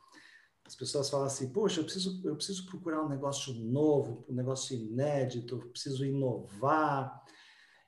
As 0.65 0.75
pessoas 0.75 1.09
falam 1.09 1.27
assim, 1.27 1.51
poxa, 1.51 1.79
eu 1.79 1.83
preciso, 1.83 2.21
eu 2.27 2.35
preciso 2.35 2.65
procurar 2.65 3.03
um 3.03 3.09
negócio 3.09 3.53
novo, 3.53 4.25
um 4.27 4.33
negócio 4.33 4.75
inédito, 4.75 5.55
eu 5.55 5.69
preciso 5.69 6.03
inovar. 6.03 7.23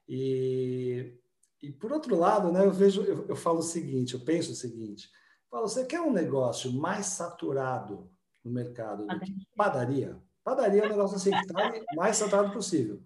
E, 0.08 1.18
e 1.62 1.72
por 1.72 1.92
outro 1.92 2.16
lado, 2.16 2.52
né, 2.52 2.64
eu 2.64 2.72
vejo, 2.72 3.02
eu, 3.02 3.28
eu 3.28 3.36
falo 3.36 3.60
o 3.60 3.64
seguinte, 3.64 4.14
eu 4.14 4.20
penso 4.20 4.52
o 4.52 4.56
seguinte, 4.56 5.10
falo, 5.50 5.68
você 5.68 5.86
quer 5.86 6.02
um 6.02 6.14
negócio 6.14 6.72
mais 6.72 7.08
saturado 7.08 8.12
no 8.44 8.52
mercado 8.52 9.08
do 9.08 9.20
que 9.20 9.34
padaria? 9.56 10.22
Padaria 10.44 10.84
é 10.84 10.86
um 10.86 10.90
negócio 10.90 11.18
assim 11.18 11.32
que 11.32 11.38
está 11.38 11.74
mais 11.96 12.16
saturado 12.16 12.54
possível. 12.54 13.02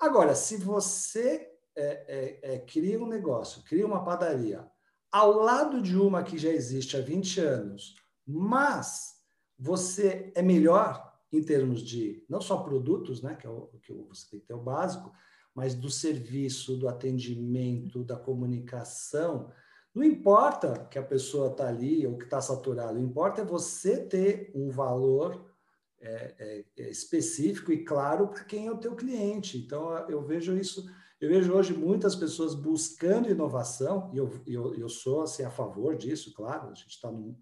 Agora, 0.00 0.34
se 0.34 0.56
você 0.56 1.50
é, 1.74 2.38
é, 2.44 2.54
é, 2.54 2.58
cria 2.60 3.02
um 3.02 3.08
negócio, 3.08 3.62
cria 3.64 3.86
uma 3.86 4.04
padaria 4.04 4.66
ao 5.10 5.32
lado 5.32 5.82
de 5.82 5.96
uma 5.96 6.22
que 6.22 6.38
já 6.38 6.50
existe 6.50 6.96
há 6.96 7.00
20 7.00 7.40
anos, 7.40 7.94
mas 8.26 9.15
você 9.58 10.32
é 10.34 10.42
melhor 10.42 11.14
em 11.32 11.42
termos 11.42 11.82
de 11.82 12.24
não 12.28 12.40
só 12.40 12.58
produtos, 12.58 13.22
né, 13.22 13.34
que, 13.34 13.46
é 13.46 13.50
o, 13.50 13.68
que 13.82 13.92
você 13.92 14.30
tem 14.30 14.40
que 14.40 14.46
ter 14.46 14.54
o 14.54 14.62
básico, 14.62 15.12
mas 15.54 15.74
do 15.74 15.90
serviço, 15.90 16.76
do 16.76 16.88
atendimento, 16.88 18.04
da 18.04 18.16
comunicação. 18.16 19.50
Não 19.94 20.04
importa 20.04 20.86
que 20.90 20.98
a 20.98 21.02
pessoa 21.02 21.50
está 21.50 21.68
ali 21.68 22.06
ou 22.06 22.18
que 22.18 22.24
está 22.24 22.40
saturado, 22.40 22.98
o 22.98 23.02
importa 23.02 23.40
é 23.40 23.44
você 23.44 23.96
ter 23.96 24.52
um 24.54 24.70
valor 24.70 25.50
é, 25.98 26.34
é, 26.38 26.64
é 26.76 26.90
específico 26.90 27.72
e 27.72 27.82
claro 27.82 28.28
para 28.28 28.44
quem 28.44 28.66
é 28.66 28.70
o 28.70 28.78
teu 28.78 28.94
cliente. 28.94 29.56
Então, 29.58 29.90
eu 30.08 30.22
vejo 30.22 30.56
isso, 30.56 30.86
eu 31.18 31.28
vejo 31.30 31.52
hoje 31.54 31.72
muitas 31.72 32.14
pessoas 32.14 32.54
buscando 32.54 33.30
inovação, 33.30 34.10
e 34.12 34.18
eu, 34.18 34.30
eu, 34.46 34.74
eu 34.74 34.88
sou 34.88 35.22
assim, 35.22 35.42
a 35.42 35.50
favor 35.50 35.96
disso, 35.96 36.34
claro, 36.34 36.68
a 36.68 36.74
gente 36.74 36.90
está 36.90 37.10
num, 37.10 37.34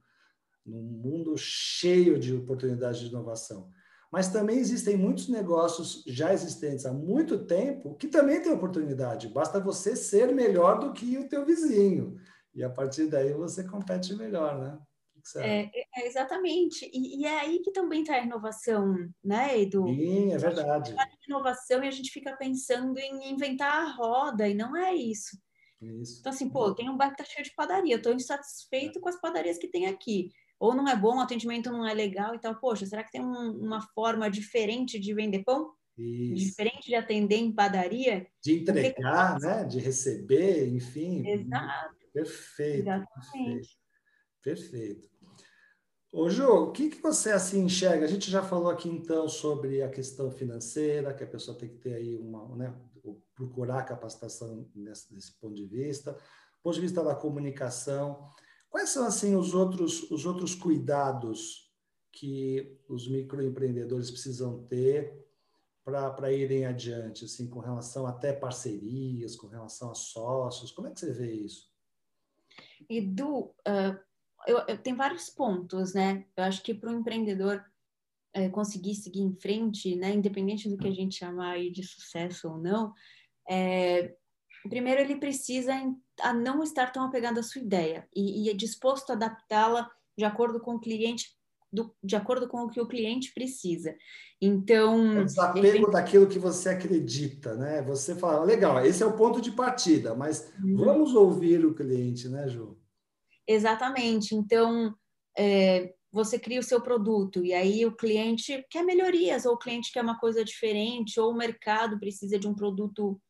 num 0.65 0.83
mundo 0.83 1.37
cheio 1.37 2.19
de 2.19 2.35
oportunidades 2.35 3.01
de 3.01 3.07
inovação. 3.07 3.71
Mas 4.11 4.29
também 4.29 4.59
existem 4.59 4.97
muitos 4.97 5.29
negócios 5.29 6.05
já 6.07 6.33
existentes 6.33 6.87
há 6.87 6.93
muito 6.93 7.45
tempo 7.47 7.97
que 7.97 8.07
também 8.07 8.41
têm 8.41 8.53
oportunidade. 8.53 9.29
Basta 9.29 9.59
você 9.59 9.97
ser 9.97 10.33
melhor 10.33 10.79
do 10.79 10.93
que 10.93 11.19
o 11.19 11.29
teu 11.29 11.45
vizinho. 11.45 12.17
E 12.55 12.63
a 12.63 12.71
partir 12.71 13.07
daí 13.09 13.33
você 13.33 13.65
compete 13.65 14.15
melhor, 14.15 14.59
né? 14.59 14.79
É, 15.37 15.63
é, 15.63 15.87
é, 15.97 16.07
exatamente. 16.07 16.89
E, 16.93 17.23
e, 17.23 17.25
é 17.25 17.41
aí 17.41 17.59
que 17.61 17.73
também 17.73 18.03
está 18.03 18.15
a 18.15 18.23
inovação, 18.23 18.95
né, 19.25 19.59
Edu? 19.59 19.87
Sim, 19.89 20.33
é 20.33 20.39
verdade. 20.39 20.95
A 20.97 21.09
inovação 21.27 21.83
e 21.83 21.89
a 21.89 21.91
gente 21.91 22.11
fica 22.11 22.37
pensando 22.37 22.99
em 22.99 23.33
inventar 23.33 23.73
a 23.73 23.93
roda, 23.95 24.47
e 24.47 24.55
não 24.55 24.77
é 24.77 24.95
isso. 24.95 25.37
isso. 25.81 26.21
Então, 26.21 26.31
assim, 26.31 26.51
pô, 26.51 26.75
tem 26.75 26.91
um 26.91 26.97
bairro 26.97 27.17
que 27.17 27.23
tá 27.23 27.29
cheio 27.29 27.45
de 27.45 27.55
padaria, 27.55 27.97
estou 27.97 28.13
insatisfeito 28.13 29.01
com 29.01 29.09
as 29.09 29.21
padarias 29.21 29.57
que 29.57 29.67
tem 29.67 29.87
aqui 29.87 30.31
ou 30.59 30.75
não 30.75 30.89
é 30.89 30.97
bom, 30.97 31.17
o 31.17 31.21
atendimento 31.21 31.71
não 31.71 31.87
é 31.87 31.93
legal 31.93 32.35
e 32.35 32.39
tal. 32.39 32.55
Poxa, 32.57 32.87
será 32.87 33.03
que 33.05 33.13
tem 33.13 33.23
um, 33.23 33.51
uma 33.51 33.81
forma 33.95 34.31
diferente 34.31 34.99
de 34.99 35.15
vender 35.15 35.45
pão? 35.45 35.73
Isso. 35.97 36.47
Diferente 36.47 36.87
de 36.87 36.95
atender 36.95 37.37
em 37.37 37.53
padaria? 37.53 38.27
De 38.43 38.61
entregar, 38.61 39.39
que 39.39 39.47
né? 39.47 39.65
De 39.65 39.79
receber, 39.79 40.69
enfim. 40.69 41.27
Exato. 41.27 41.97
Perfeito. 42.13 42.81
Exatamente. 42.81 43.79
Perfeito. 44.43 45.11
perfeito. 45.11 45.15
Ô, 46.13 46.31
Ju, 46.31 46.47
o 46.47 46.71
que, 46.71 46.91
que 46.91 47.03
você 47.03 47.33
assim 47.33 47.65
enxerga? 47.65 48.05
A 48.05 48.09
gente 48.09 48.31
já 48.31 48.41
falou 48.41 48.71
aqui 48.71 48.89
então 48.89 49.29
sobre 49.29 49.83
a 49.83 49.89
questão 49.89 50.31
financeira, 50.31 51.13
que 51.13 51.25
a 51.25 51.27
pessoa 51.27 51.59
tem 51.59 51.69
que 51.69 51.79
ter 51.79 51.95
aí 51.95 52.17
uma, 52.17 52.55
né, 52.55 52.75
procurar 53.35 53.83
capacitação 53.83 54.69
nesse, 54.75 55.13
nesse 55.13 55.37
ponto 55.41 55.55
de 55.55 55.67
vista, 55.67 56.13
do 56.13 56.63
ponto 56.63 56.75
de 56.75 56.81
vista 56.81 57.03
da 57.03 57.17
comunicação. 57.17 58.31
Quais 58.75 58.91
são 58.91 59.07
assim 59.07 59.37
os 59.37 59.55
outros 59.55 60.11
os 60.11 60.27
outros 60.27 60.53
cuidados 60.53 61.73
que 62.11 62.77
os 62.89 63.07
microempreendedores 63.07 64.11
precisam 64.11 64.65
ter 64.65 65.17
para 65.85 66.33
irem 66.33 66.67
adiante, 66.67 67.25
assim, 67.25 67.49
com 67.49 67.61
relação 67.61 68.05
até 68.05 68.33
parcerias, 68.33 69.37
com 69.37 69.47
relação 69.47 69.93
a 69.93 69.95
sócios? 69.95 70.73
Como 70.73 70.89
é 70.89 70.91
que 70.91 70.99
você 70.99 71.13
vê 71.13 71.35
isso? 71.35 71.71
Edu, 72.91 73.43
uh, 73.45 73.97
eu, 74.45 74.59
eu 74.67 74.77
tenho 74.77 74.97
vários 74.97 75.31
pontos, 75.31 75.95
né? 75.95 76.27
Eu 76.37 76.43
acho 76.43 76.61
que 76.61 76.75
para 76.75 76.91
o 76.91 76.99
empreendedor 76.99 77.65
uh, 78.37 78.51
conseguir 78.51 78.97
seguir 78.97 79.21
em 79.21 79.37
frente, 79.37 79.95
né, 79.95 80.13
independente 80.13 80.69
do 80.69 80.77
que 80.77 80.89
a 80.89 80.93
gente 80.93 81.15
chamar 81.15 81.53
aí 81.53 81.71
de 81.71 81.85
sucesso 81.85 82.49
ou 82.49 82.59
não, 82.59 82.93
é, 83.49 84.17
primeiro 84.69 85.01
ele 85.01 85.15
precisa 85.15 85.73
a 86.21 86.33
não 86.33 86.63
estar 86.63 86.93
tão 86.93 87.05
apegado 87.05 87.39
à 87.39 87.43
sua 87.43 87.61
ideia 87.61 88.09
e, 88.15 88.45
e 88.45 88.51
é 88.51 88.55
disposto 88.55 89.11
a 89.11 89.15
adaptá-la 89.15 89.91
de 90.17 90.25
acordo 90.25 90.61
com 90.61 90.75
o 90.75 90.81
cliente, 90.81 91.35
do, 91.73 91.95
de 92.03 92.15
acordo 92.15 92.49
com 92.49 92.59
o 92.63 92.69
que 92.69 92.81
o 92.81 92.87
cliente 92.87 93.33
precisa. 93.35 93.95
Então. 94.41 95.17
É 95.17 95.21
o 95.21 95.25
desapego 95.25 95.91
daquilo 95.91 96.29
que 96.29 96.39
você 96.39 96.71
acredita, 96.71 97.55
né? 97.57 97.83
Você 97.83 98.15
fala, 98.15 98.45
legal, 98.45 98.85
esse 98.85 99.03
é 99.03 99.07
o 99.07 99.17
ponto 99.17 99.41
de 99.41 99.51
partida, 99.51 100.15
mas 100.15 100.53
uhum. 100.63 100.77
vamos 100.77 101.15
ouvir 101.15 101.65
o 101.65 101.75
cliente, 101.75 102.29
né, 102.29 102.49
Ju? 102.49 102.79
Exatamente. 103.47 104.35
Então, 104.35 104.95
é, 105.37 105.93
você 106.13 106.39
cria 106.39 106.61
o 106.61 106.65
seu 106.65 106.81
produto 106.81 107.45
e 107.45 107.53
aí 107.53 107.85
o 107.85 107.97
cliente 107.97 108.65
quer 108.71 108.85
melhorias, 108.85 109.45
ou 109.45 109.55
o 109.55 109.59
cliente 109.59 109.93
quer 109.93 110.03
uma 110.03 110.19
coisa 110.19 110.45
diferente, 110.45 111.19
ou 111.19 111.33
o 111.33 111.37
mercado 111.37 111.99
precisa 111.99 112.39
de 112.39 112.47
um 112.47 112.55
produto 112.55 113.21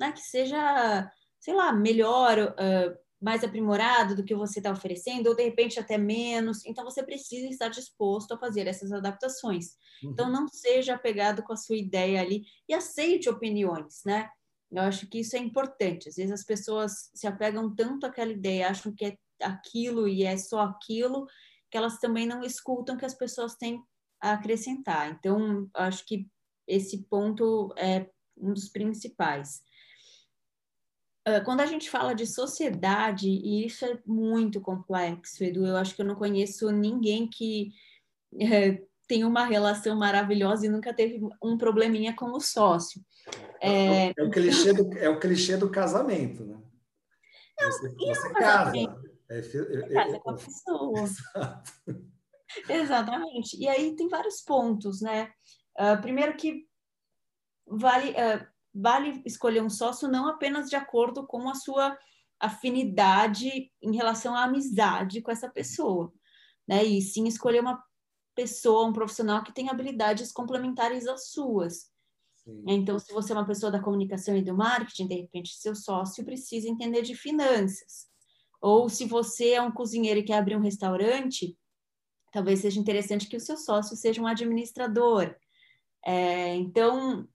né, 0.00 0.10
que 0.10 0.20
seja 0.20 1.10
sei 1.40 1.54
lá, 1.54 1.72
melhor, 1.72 2.38
uh, 2.38 2.98
mais 3.20 3.42
aprimorado 3.42 4.14
do 4.14 4.24
que 4.24 4.34
você 4.34 4.60
está 4.60 4.70
oferecendo, 4.70 5.28
ou 5.28 5.34
de 5.34 5.42
repente 5.42 5.80
até 5.80 5.98
menos. 5.98 6.64
Então, 6.64 6.84
você 6.84 7.02
precisa 7.02 7.48
estar 7.48 7.68
disposto 7.68 8.32
a 8.32 8.38
fazer 8.38 8.66
essas 8.66 8.92
adaptações. 8.92 9.76
Uhum. 10.02 10.10
Então, 10.10 10.30
não 10.30 10.46
seja 10.46 10.94
apegado 10.94 11.42
com 11.42 11.52
a 11.52 11.56
sua 11.56 11.76
ideia 11.76 12.20
ali 12.20 12.44
e 12.68 12.74
aceite 12.74 13.28
opiniões, 13.28 14.02
né? 14.04 14.28
Eu 14.70 14.82
acho 14.82 15.08
que 15.08 15.18
isso 15.18 15.34
é 15.34 15.38
importante. 15.40 16.08
Às 16.08 16.14
vezes 16.14 16.32
as 16.32 16.44
pessoas 16.44 17.10
se 17.12 17.26
apegam 17.26 17.74
tanto 17.74 18.06
àquela 18.06 18.30
ideia, 18.30 18.68
acham 18.68 18.94
que 18.94 19.04
é 19.04 19.16
aquilo 19.42 20.06
e 20.06 20.22
é 20.22 20.36
só 20.36 20.60
aquilo, 20.60 21.26
que 21.70 21.76
elas 21.76 21.98
também 21.98 22.26
não 22.26 22.42
escutam 22.42 22.96
que 22.96 23.04
as 23.04 23.14
pessoas 23.14 23.56
têm 23.56 23.82
a 24.20 24.32
acrescentar. 24.32 25.10
Então, 25.10 25.68
acho 25.74 26.06
que 26.06 26.28
esse 26.68 27.02
ponto 27.04 27.74
é 27.76 28.08
um 28.36 28.52
dos 28.52 28.68
principais. 28.68 29.62
Ah, 31.24 31.40
quando 31.40 31.60
a 31.60 31.66
gente 31.66 31.90
fala 31.90 32.14
de 32.14 32.26
sociedade, 32.26 33.28
e 33.28 33.66
isso 33.66 33.84
é 33.84 33.98
muito 34.06 34.60
complexo, 34.60 35.44
Edu, 35.44 35.66
eu 35.66 35.76
acho 35.76 35.94
que 35.94 36.02
eu 36.02 36.06
não 36.06 36.14
conheço 36.14 36.70
ninguém 36.70 37.28
que 37.28 37.72
é, 38.40 38.82
tem 39.06 39.24
uma 39.24 39.44
relação 39.44 39.96
maravilhosa 39.96 40.66
e 40.66 40.68
nunca 40.68 40.94
teve 40.94 41.20
um 41.42 41.58
probleminha 41.58 42.14
com 42.14 42.26
o 42.26 42.40
sócio. 42.40 43.04
É, 43.60 44.08
é, 44.08 44.22
o, 44.22 44.30
clichê 44.30 44.72
do, 44.72 44.96
é 44.96 45.08
o 45.08 45.18
clichê 45.18 45.56
do 45.56 45.68
casamento, 45.68 46.44
né? 46.44 46.58
Não, 47.60 47.70
você, 47.70 48.32
casa. 48.32 48.76
É, 49.28 49.38
é, 49.38 49.88
casa 49.92 50.20
com 50.20 50.30
a 50.30 50.34
pessoa. 50.34 51.00
Exato. 51.04 51.72
Exatamente. 52.68 53.56
E 53.60 53.68
aí 53.68 53.94
tem 53.94 54.08
vários 54.08 54.40
pontos, 54.40 55.00
né? 55.02 55.30
Uh, 55.78 56.00
primeiro 56.00 56.36
que 56.36 56.66
vale, 57.66 58.10
uh, 58.10 58.46
vale 58.74 59.22
escolher 59.24 59.62
um 59.62 59.70
sócio 59.70 60.08
não 60.08 60.28
apenas 60.28 60.68
de 60.68 60.76
acordo 60.76 61.26
com 61.26 61.48
a 61.48 61.54
sua 61.54 61.96
afinidade 62.38 63.70
em 63.82 63.94
relação 63.94 64.34
à 64.34 64.44
amizade 64.44 65.20
com 65.20 65.30
essa 65.30 65.48
pessoa, 65.48 66.12
né? 66.66 66.84
E 66.84 67.02
sim 67.02 67.26
escolher 67.26 67.60
uma 67.60 67.82
pessoa, 68.34 68.88
um 68.88 68.92
profissional 68.92 69.42
que 69.42 69.52
tem 69.52 69.68
habilidades 69.68 70.32
complementares 70.32 71.06
às 71.06 71.30
suas. 71.30 71.90
Sim. 72.36 72.64
Então, 72.66 72.98
se 72.98 73.12
você 73.12 73.32
é 73.32 73.36
uma 73.36 73.46
pessoa 73.46 73.70
da 73.70 73.82
comunicação 73.82 74.34
e 74.36 74.42
do 74.42 74.56
marketing, 74.56 75.06
de 75.06 75.14
repente 75.16 75.54
seu 75.54 75.74
sócio 75.74 76.24
precisa 76.24 76.68
entender 76.68 77.02
de 77.02 77.14
finanças. 77.14 78.08
Ou 78.62 78.88
se 78.88 79.04
você 79.04 79.50
é 79.52 79.62
um 79.62 79.72
cozinheiro 79.72 80.20
e 80.20 80.22
quer 80.22 80.38
abrir 80.38 80.56
um 80.56 80.62
restaurante, 80.62 81.56
talvez 82.32 82.60
seja 82.60 82.80
interessante 82.80 83.28
que 83.28 83.36
o 83.36 83.40
seu 83.40 83.56
sócio 83.56 83.96
seja 83.96 84.20
um 84.20 84.26
administrador. 84.26 85.34
É, 86.04 86.54
então, 86.54 87.28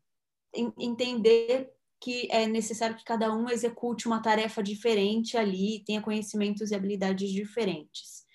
entender 0.77 1.71
que 1.99 2.27
é 2.31 2.45
necessário 2.45 2.95
que 2.95 3.03
cada 3.03 3.33
um 3.33 3.49
execute 3.49 4.07
uma 4.07 4.21
tarefa 4.21 4.61
diferente 4.61 5.37
ali, 5.37 5.83
tenha 5.85 6.01
conhecimentos 6.01 6.71
e 6.71 6.75
habilidades 6.75 7.31
diferentes. 7.31 8.25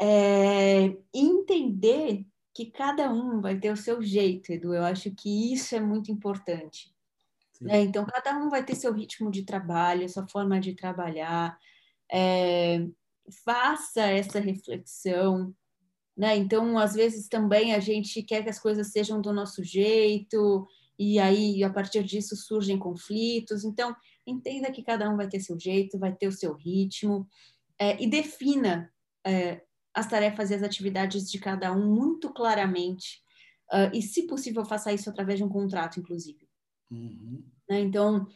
É, 0.00 0.96
entender 1.12 2.26
que 2.54 2.66
cada 2.66 3.12
um 3.12 3.40
vai 3.40 3.58
ter 3.58 3.72
o 3.72 3.76
seu 3.76 4.02
jeito, 4.02 4.52
Edu, 4.52 4.74
eu 4.74 4.84
acho 4.84 5.10
que 5.12 5.52
isso 5.52 5.74
é 5.74 5.80
muito 5.80 6.10
importante. 6.12 6.94
Né? 7.60 7.82
Então, 7.82 8.04
cada 8.04 8.36
um 8.36 8.50
vai 8.50 8.64
ter 8.64 8.74
seu 8.74 8.92
ritmo 8.92 9.30
de 9.30 9.44
trabalho, 9.44 10.08
sua 10.08 10.26
forma 10.26 10.60
de 10.60 10.74
trabalhar. 10.74 11.56
É, 12.10 12.86
faça 13.44 14.02
essa 14.02 14.40
reflexão, 14.40 15.54
né? 16.16 16.36
Então, 16.36 16.76
às 16.78 16.94
vezes 16.94 17.28
também 17.28 17.74
a 17.74 17.80
gente 17.80 18.22
quer 18.22 18.42
que 18.42 18.50
as 18.50 18.58
coisas 18.58 18.88
sejam 18.88 19.20
do 19.20 19.32
nosso 19.32 19.62
jeito, 19.64 20.66
e 20.98 21.18
aí 21.18 21.62
a 21.64 21.70
partir 21.70 22.02
disso 22.04 22.36
surgem 22.36 22.78
conflitos. 22.78 23.64
Então, 23.64 23.94
entenda 24.26 24.70
que 24.70 24.82
cada 24.82 25.10
um 25.10 25.16
vai 25.16 25.28
ter 25.28 25.40
seu 25.40 25.58
jeito, 25.58 25.98
vai 25.98 26.14
ter 26.14 26.28
o 26.28 26.32
seu 26.32 26.54
ritmo, 26.54 27.26
é, 27.78 28.02
e 28.02 28.06
defina 28.06 28.92
é, 29.26 29.62
as 29.94 30.08
tarefas 30.08 30.50
e 30.50 30.54
as 30.54 30.62
atividades 30.62 31.30
de 31.30 31.38
cada 31.38 31.72
um 31.72 31.94
muito 31.94 32.32
claramente. 32.32 33.22
Uh, 33.72 33.88
e, 33.94 34.02
se 34.02 34.26
possível, 34.26 34.64
faça 34.64 34.92
isso 34.92 35.08
através 35.08 35.38
de 35.38 35.44
um 35.44 35.48
contrato, 35.48 35.98
inclusive. 35.98 36.46
Uhum. 36.90 37.42
Né? 37.68 37.80
Então, 37.80 38.26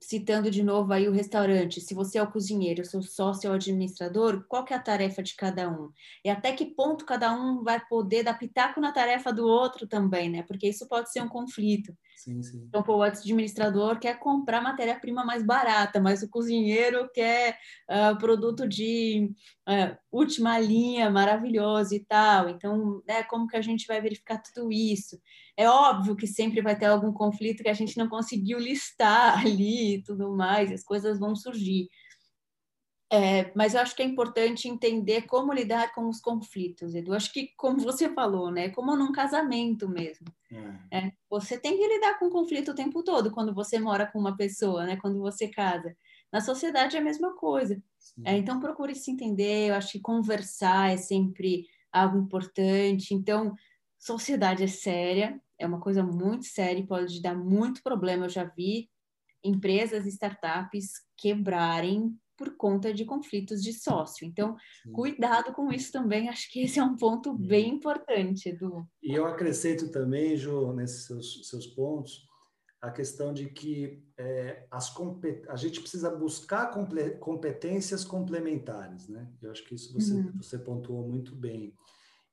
citando 0.00 0.50
de 0.50 0.62
novo 0.62 0.92
aí 0.92 1.08
o 1.08 1.12
restaurante, 1.12 1.80
se 1.80 1.94
você 1.94 2.18
é 2.18 2.22
o 2.22 2.30
cozinheiro, 2.30 2.84
seu 2.84 3.02
sócio 3.02 3.48
é 3.48 3.50
o 3.50 3.54
administrador, 3.54 4.44
qual 4.48 4.64
que 4.64 4.72
é 4.72 4.76
a 4.76 4.82
tarefa 4.82 5.22
de 5.22 5.34
cada 5.34 5.68
um? 5.70 5.90
E 6.24 6.30
até 6.30 6.52
que 6.52 6.66
ponto 6.66 7.04
cada 7.04 7.32
um 7.34 7.62
vai 7.62 7.84
poder 7.86 8.22
dar 8.22 8.38
pitaco 8.38 8.80
na 8.80 8.92
tarefa 8.92 9.32
do 9.32 9.46
outro 9.46 9.86
também, 9.86 10.28
né? 10.30 10.42
Porque 10.42 10.68
isso 10.68 10.88
pode 10.88 11.12
ser 11.12 11.22
um 11.22 11.28
conflito. 11.28 11.96
Sim. 12.22 12.40
Então, 12.68 12.84
o 12.86 13.02
administrador 13.02 13.98
quer 13.98 14.18
comprar 14.18 14.60
matéria-prima 14.60 15.24
mais 15.24 15.44
barata, 15.44 16.00
mas 16.00 16.22
o 16.22 16.28
cozinheiro 16.28 17.10
quer 17.12 17.58
uh, 17.90 18.16
produto 18.16 18.68
de 18.68 19.32
uh, 19.68 19.96
última 20.10 20.56
linha, 20.60 21.10
maravilhoso 21.10 21.94
e 21.94 22.00
tal. 22.00 22.48
Então, 22.48 23.02
né, 23.08 23.24
como 23.24 23.48
que 23.48 23.56
a 23.56 23.60
gente 23.60 23.86
vai 23.88 24.00
verificar 24.00 24.38
tudo 24.38 24.70
isso? 24.70 25.18
É 25.56 25.68
óbvio 25.68 26.14
que 26.14 26.26
sempre 26.26 26.62
vai 26.62 26.78
ter 26.78 26.86
algum 26.86 27.12
conflito 27.12 27.62
que 27.62 27.68
a 27.68 27.74
gente 27.74 27.98
não 27.98 28.08
conseguiu 28.08 28.58
listar 28.58 29.38
ali 29.44 29.96
e 29.96 30.02
tudo 30.02 30.36
mais, 30.36 30.70
as 30.70 30.84
coisas 30.84 31.18
vão 31.18 31.34
surgir. 31.34 31.88
É, 33.12 33.52
mas 33.54 33.74
eu 33.74 33.80
acho 33.80 33.94
que 33.94 34.00
é 34.00 34.06
importante 34.06 34.66
entender 34.68 35.26
como 35.26 35.52
lidar 35.52 35.92
com 35.94 36.08
os 36.08 36.18
conflitos, 36.18 36.94
Edu. 36.94 37.12
Acho 37.12 37.30
que, 37.30 37.48
como 37.58 37.78
você 37.78 38.08
falou, 38.08 38.50
né, 38.50 38.70
como 38.70 38.96
num 38.96 39.12
casamento 39.12 39.86
mesmo. 39.86 40.26
É. 40.90 40.98
É, 40.98 41.12
você 41.28 41.58
tem 41.58 41.76
que 41.76 41.86
lidar 41.86 42.18
com 42.18 42.30
conflito 42.30 42.70
o 42.70 42.74
tempo 42.74 43.02
todo 43.02 43.30
quando 43.30 43.52
você 43.54 43.78
mora 43.78 44.06
com 44.06 44.18
uma 44.18 44.34
pessoa, 44.34 44.86
né, 44.86 44.96
quando 44.96 45.20
você 45.20 45.46
casa. 45.46 45.94
Na 46.32 46.40
sociedade 46.40 46.96
é 46.96 47.00
a 47.00 47.04
mesma 47.04 47.36
coisa. 47.36 47.82
É, 48.24 48.34
então, 48.38 48.58
procure 48.58 48.94
se 48.94 49.10
entender. 49.10 49.68
Eu 49.68 49.74
acho 49.74 49.92
que 49.92 50.00
conversar 50.00 50.90
é 50.90 50.96
sempre 50.96 51.66
algo 51.92 52.16
importante. 52.16 53.12
Então, 53.12 53.54
sociedade 53.98 54.64
é 54.64 54.66
séria, 54.66 55.38
é 55.58 55.66
uma 55.66 55.80
coisa 55.80 56.02
muito 56.02 56.46
séria 56.46 56.80
e 56.80 56.86
pode 56.86 57.20
dar 57.20 57.34
muito 57.34 57.82
problema. 57.82 58.24
Eu 58.24 58.30
já 58.30 58.44
vi 58.44 58.88
empresas, 59.44 60.06
startups 60.06 60.92
quebrarem 61.16 62.16
por 62.42 62.56
conta 62.56 62.92
de 62.92 63.04
conflitos 63.04 63.62
de 63.62 63.72
sócio. 63.72 64.26
Então, 64.26 64.56
cuidado 64.92 65.52
com 65.52 65.70
isso 65.70 65.92
também, 65.92 66.28
acho 66.28 66.50
que 66.50 66.62
esse 66.62 66.80
é 66.80 66.82
um 66.82 66.96
ponto 66.96 67.32
bem 67.32 67.68
importante, 67.68 68.48
Edu. 68.48 68.84
E 69.00 69.14
eu 69.14 69.24
acrescento 69.24 69.92
também, 69.92 70.36
Ju, 70.36 70.72
nesses 70.72 71.06
seus, 71.06 71.48
seus 71.48 71.66
pontos, 71.68 72.26
a 72.80 72.90
questão 72.90 73.32
de 73.32 73.48
que 73.48 74.02
é, 74.18 74.66
as 74.68 74.92
a 75.48 75.54
gente 75.54 75.80
precisa 75.80 76.10
buscar 76.10 76.72
competências 77.20 78.04
complementares, 78.04 79.08
né? 79.08 79.30
Eu 79.40 79.52
acho 79.52 79.64
que 79.64 79.76
isso 79.76 79.92
você, 79.92 80.14
uhum. 80.14 80.32
você 80.36 80.58
pontuou 80.58 81.06
muito 81.06 81.36
bem. 81.36 81.76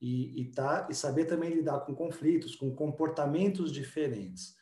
E, 0.01 0.41
e, 0.41 0.51
tá, 0.51 0.87
e 0.89 0.95
saber 0.95 1.25
também 1.25 1.53
lidar 1.53 1.81
com 1.81 1.93
conflitos, 1.93 2.55
com 2.55 2.73
comportamentos 2.73 3.71
diferentes. 3.71 4.55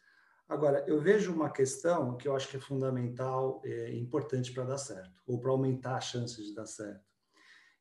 Agora, 0.48 0.86
eu 0.88 1.02
vejo 1.02 1.34
uma 1.34 1.50
questão 1.50 2.16
que 2.16 2.28
eu 2.28 2.36
acho 2.36 2.48
que 2.48 2.56
é 2.56 2.60
fundamental, 2.60 3.62
é 3.66 3.94
importante 3.96 4.54
para 4.54 4.64
dar 4.64 4.78
certo, 4.78 5.22
ou 5.28 5.40
para 5.40 5.52
aumentar 5.52 5.98
as 5.98 6.06
chances 6.06 6.46
de 6.46 6.54
dar 6.54 6.66
certo, 6.66 7.04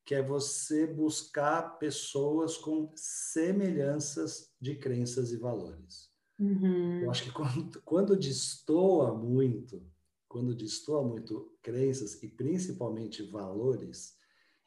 que 0.05 0.15
é 0.15 0.23
você 0.23 0.87
buscar 0.87 1.79
pessoas 1.79 2.57
com 2.57 2.93
semelhanças 2.97 4.53
de 4.61 4.75
crenças 4.75 5.31
e 5.31 5.37
valores. 5.37 6.11
Uhum. 6.39 7.03
Eu 7.03 7.11
acho 7.11 7.25
que 7.25 7.33
quando, 7.33 7.83
quando 7.83 8.17
destoa 8.17 9.15
muito, 9.15 9.81
quando 10.29 10.55
destoa 10.55 11.03
muito 11.07 11.57
crenças 11.63 12.21
e 12.21 12.29
principalmente 12.29 13.23
valores, 13.23 14.17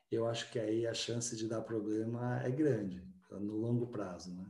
eu 0.10 0.26
acho 0.26 0.50
que 0.52 0.58
aí 0.58 0.88
a 0.88 0.94
chance 0.94 1.36
de 1.36 1.48
dar 1.48 1.62
problema 1.62 2.42
é 2.44 2.50
grande, 2.50 3.06
no 3.30 3.58
longo 3.58 3.88
prazo, 3.88 4.34
né? 4.34 4.48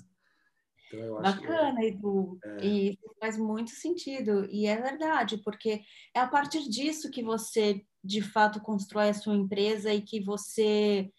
Então, 0.92 1.22
Bacana, 1.22 1.80
que... 1.80 1.88
Edu. 1.88 2.40
É... 2.44 2.66
E 2.66 2.90
isso 2.92 3.16
faz 3.20 3.38
muito 3.38 3.72
sentido. 3.72 4.46
E 4.52 4.66
é 4.66 4.76
verdade, 4.76 5.38
porque 5.44 5.82
é 6.14 6.20
a 6.20 6.28
partir 6.28 6.68
disso 6.68 7.12
que 7.12 7.24
você, 7.24 7.86
de 8.04 8.22
fato, 8.22 8.62
constrói 8.62 9.10
a 9.10 9.14
sua 9.14 9.36
empresa 9.36 9.94
e 9.94 10.02
que 10.02 10.20
você 10.20 11.12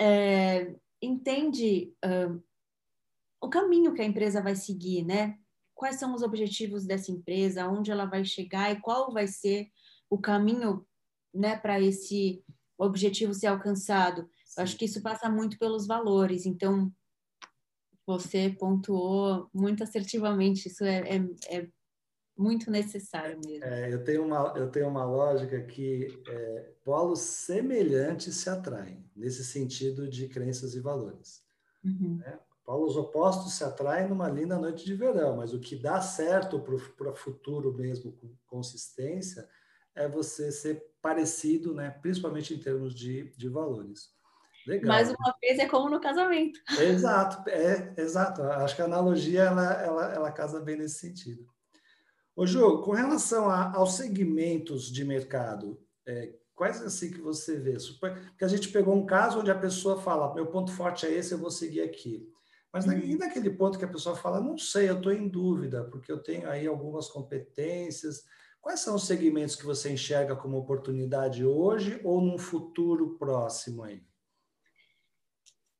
é, 0.00 0.74
entende 1.02 1.92
uh, 2.04 2.42
o 3.40 3.48
caminho 3.48 3.94
que 3.94 4.02
a 4.02 4.06
empresa 4.06 4.42
vai 4.42 4.54
seguir, 4.54 5.04
né? 5.04 5.38
Quais 5.74 5.96
são 5.96 6.14
os 6.14 6.22
objetivos 6.22 6.86
dessa 6.86 7.10
empresa, 7.10 7.68
onde 7.68 7.90
ela 7.90 8.04
vai 8.04 8.24
chegar 8.24 8.70
e 8.70 8.80
qual 8.80 9.12
vai 9.12 9.26
ser 9.26 9.68
o 10.08 10.18
caminho 10.18 10.86
né, 11.32 11.56
para 11.56 11.80
esse 11.80 12.44
objetivo 12.76 13.32
ser 13.32 13.46
alcançado. 13.46 14.28
Eu 14.56 14.62
acho 14.62 14.76
que 14.76 14.84
isso 14.84 15.00
passa 15.02 15.28
muito 15.28 15.58
pelos 15.58 15.86
valores. 15.86 16.44
Então, 16.44 16.92
você 18.10 18.50
pontuou 18.58 19.48
muito 19.54 19.84
assertivamente, 19.84 20.66
isso 20.66 20.84
é, 20.84 21.16
é, 21.16 21.58
é 21.58 21.68
muito 22.36 22.70
necessário 22.70 23.38
mesmo. 23.44 23.64
É, 23.64 23.92
eu, 23.92 24.02
tenho 24.02 24.24
uma, 24.24 24.52
eu 24.56 24.68
tenho 24.68 24.88
uma 24.88 25.04
lógica 25.04 25.62
que 25.62 26.08
é, 26.26 26.72
polos 26.82 27.20
semelhantes 27.20 28.34
se 28.34 28.50
atraem, 28.50 29.08
nesse 29.14 29.44
sentido 29.44 30.08
de 30.08 30.26
crenças 30.28 30.74
e 30.74 30.80
valores. 30.80 31.44
Uhum. 31.84 32.16
Né? 32.16 32.40
Polos 32.64 32.96
opostos 32.96 33.52
se 33.52 33.62
atraem 33.62 34.08
numa 34.08 34.28
linda 34.28 34.58
noite 34.58 34.84
de 34.84 34.94
verão, 34.94 35.36
mas 35.36 35.54
o 35.54 35.60
que 35.60 35.76
dá 35.76 36.00
certo 36.00 36.58
para 36.60 37.10
o 37.10 37.16
futuro 37.16 37.72
mesmo, 37.72 38.12
com 38.12 38.34
consistência, 38.46 39.48
é 39.94 40.08
você 40.08 40.50
ser 40.50 40.84
parecido, 41.00 41.74
né? 41.74 41.90
principalmente 42.02 42.54
em 42.54 42.58
termos 42.58 42.92
de, 42.92 43.32
de 43.36 43.48
valores. 43.48 44.08
Legal. 44.66 44.88
Mais 44.88 45.08
uma 45.08 45.34
vez 45.40 45.58
é 45.58 45.66
como 45.66 45.88
no 45.88 46.00
casamento. 46.00 46.60
Exato, 46.78 47.48
é, 47.48 47.94
exato. 47.96 48.42
Acho 48.42 48.76
que 48.76 48.82
a 48.82 48.84
analogia 48.84 49.44
ela, 49.44 49.72
ela, 49.82 50.12
ela 50.12 50.32
casa 50.32 50.60
bem 50.60 50.76
nesse 50.76 50.98
sentido. 50.98 51.46
Ô 52.36 52.46
Ju, 52.46 52.82
com 52.82 52.92
relação 52.92 53.50
a, 53.50 53.74
aos 53.74 53.94
segmentos 53.94 54.90
de 54.90 55.04
mercado, 55.04 55.80
é, 56.06 56.32
quais 56.54 56.80
assim 56.82 57.10
que 57.10 57.20
você 57.20 57.58
vê? 57.58 57.76
Porque 57.98 58.44
a 58.44 58.48
gente 58.48 58.68
pegou 58.68 58.94
um 58.94 59.06
caso 59.06 59.40
onde 59.40 59.50
a 59.50 59.58
pessoa 59.58 60.00
fala, 60.00 60.34
meu 60.34 60.46
ponto 60.46 60.70
forte 60.72 61.06
é 61.06 61.12
esse, 61.12 61.32
eu 61.32 61.38
vou 61.38 61.50
seguir 61.50 61.82
aqui. 61.82 62.28
Mas 62.72 62.86
uhum. 62.86 62.98
e 62.98 63.16
naquele 63.16 63.50
ponto 63.50 63.78
que 63.78 63.84
a 63.84 63.88
pessoa 63.88 64.14
fala, 64.14 64.40
não 64.40 64.56
sei, 64.56 64.88
eu 64.88 64.96
estou 64.96 65.12
em 65.12 65.28
dúvida, 65.28 65.84
porque 65.84 66.10
eu 66.10 66.22
tenho 66.22 66.48
aí 66.48 66.66
algumas 66.66 67.08
competências. 67.08 68.24
Quais 68.60 68.80
são 68.80 68.94
os 68.94 69.06
segmentos 69.06 69.56
que 69.56 69.64
você 69.64 69.90
enxerga 69.90 70.36
como 70.36 70.56
oportunidade 70.56 71.44
hoje 71.44 72.00
ou 72.04 72.20
num 72.20 72.38
futuro 72.38 73.16
próximo 73.18 73.82
aí? 73.82 74.02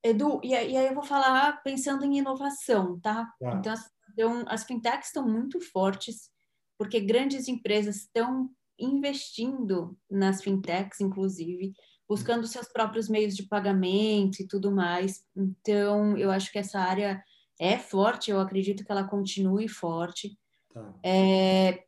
Edu, 0.02 0.40
e, 0.42 0.54
aí 0.54 0.74
eu 0.74 0.94
vou 0.94 1.02
falar 1.02 1.62
pensando 1.62 2.04
em 2.04 2.18
inovação, 2.18 2.98
tá? 3.00 3.26
tá. 3.38 3.54
Então, 3.54 3.72
as, 3.72 3.90
então, 4.12 4.44
as 4.46 4.64
fintechs 4.64 5.08
estão 5.08 5.28
muito 5.28 5.60
fortes, 5.60 6.30
porque 6.78 7.00
grandes 7.00 7.48
empresas 7.48 7.96
estão 7.96 8.50
investindo 8.78 9.96
nas 10.10 10.42
fintechs, 10.42 11.00
inclusive, 11.00 11.74
buscando 12.08 12.46
seus 12.46 12.66
próprios 12.66 13.08
meios 13.08 13.36
de 13.36 13.42
pagamento 13.44 14.40
e 14.40 14.48
tudo 14.48 14.72
mais. 14.72 15.24
Então, 15.36 16.16
eu 16.16 16.30
acho 16.30 16.50
que 16.50 16.58
essa 16.58 16.80
área 16.80 17.22
é 17.60 17.78
forte, 17.78 18.30
eu 18.30 18.40
acredito 18.40 18.84
que 18.84 18.90
ela 18.90 19.04
continue 19.04 19.68
forte. 19.68 20.36
Tá. 20.72 20.94
É, 21.04 21.84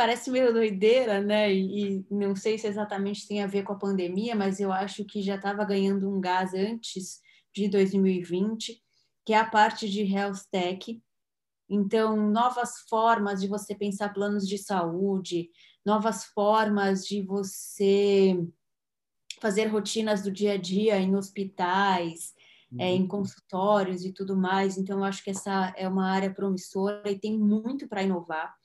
parece 0.00 0.30
meio 0.30 0.50
doideira, 0.50 1.20
né? 1.20 1.52
E, 1.52 2.02
não 2.10 2.34
sei 2.34 2.56
se 2.56 2.66
exatamente 2.66 3.28
tem 3.28 3.42
a 3.42 3.46
ver 3.46 3.64
com 3.64 3.74
a 3.74 3.78
pandemia, 3.78 4.34
mas 4.34 4.58
eu 4.58 4.72
acho 4.72 5.04
que 5.04 5.20
já 5.20 5.34
estava 5.34 5.62
ganhando 5.62 6.08
um 6.08 6.18
gás 6.18 6.54
antes 6.54 7.20
de 7.54 7.68
2020, 7.68 8.82
que 9.26 9.34
é 9.34 9.38
a 9.38 9.44
parte 9.44 9.90
de 9.90 10.00
health 10.00 10.46
tech. 10.50 10.98
Então, 11.68 12.16
novas 12.16 12.80
formas 12.88 13.42
de 13.42 13.46
você 13.46 13.74
pensar 13.74 14.14
planos 14.14 14.48
de 14.48 14.56
saúde, 14.56 15.50
novas 15.84 16.24
formas 16.24 17.04
de 17.04 17.20
você 17.20 18.42
fazer 19.38 19.66
rotinas 19.66 20.22
do 20.22 20.32
dia 20.32 20.54
a 20.54 20.56
dia 20.56 20.98
em 20.98 21.14
hospitais, 21.14 22.32
uhum. 22.72 22.80
é, 22.80 22.90
em 22.90 23.06
consultórios 23.06 24.02
e 24.02 24.14
tudo 24.14 24.34
mais. 24.34 24.78
Então, 24.78 25.00
eu 25.00 25.04
acho 25.04 25.22
que 25.22 25.30
essa 25.30 25.74
é 25.76 25.86
uma 25.86 26.08
área 26.10 26.32
promissora 26.32 27.10
e 27.10 27.18
tem 27.18 27.38
muito 27.38 27.86
para 27.86 28.02
inovar. 28.02 28.56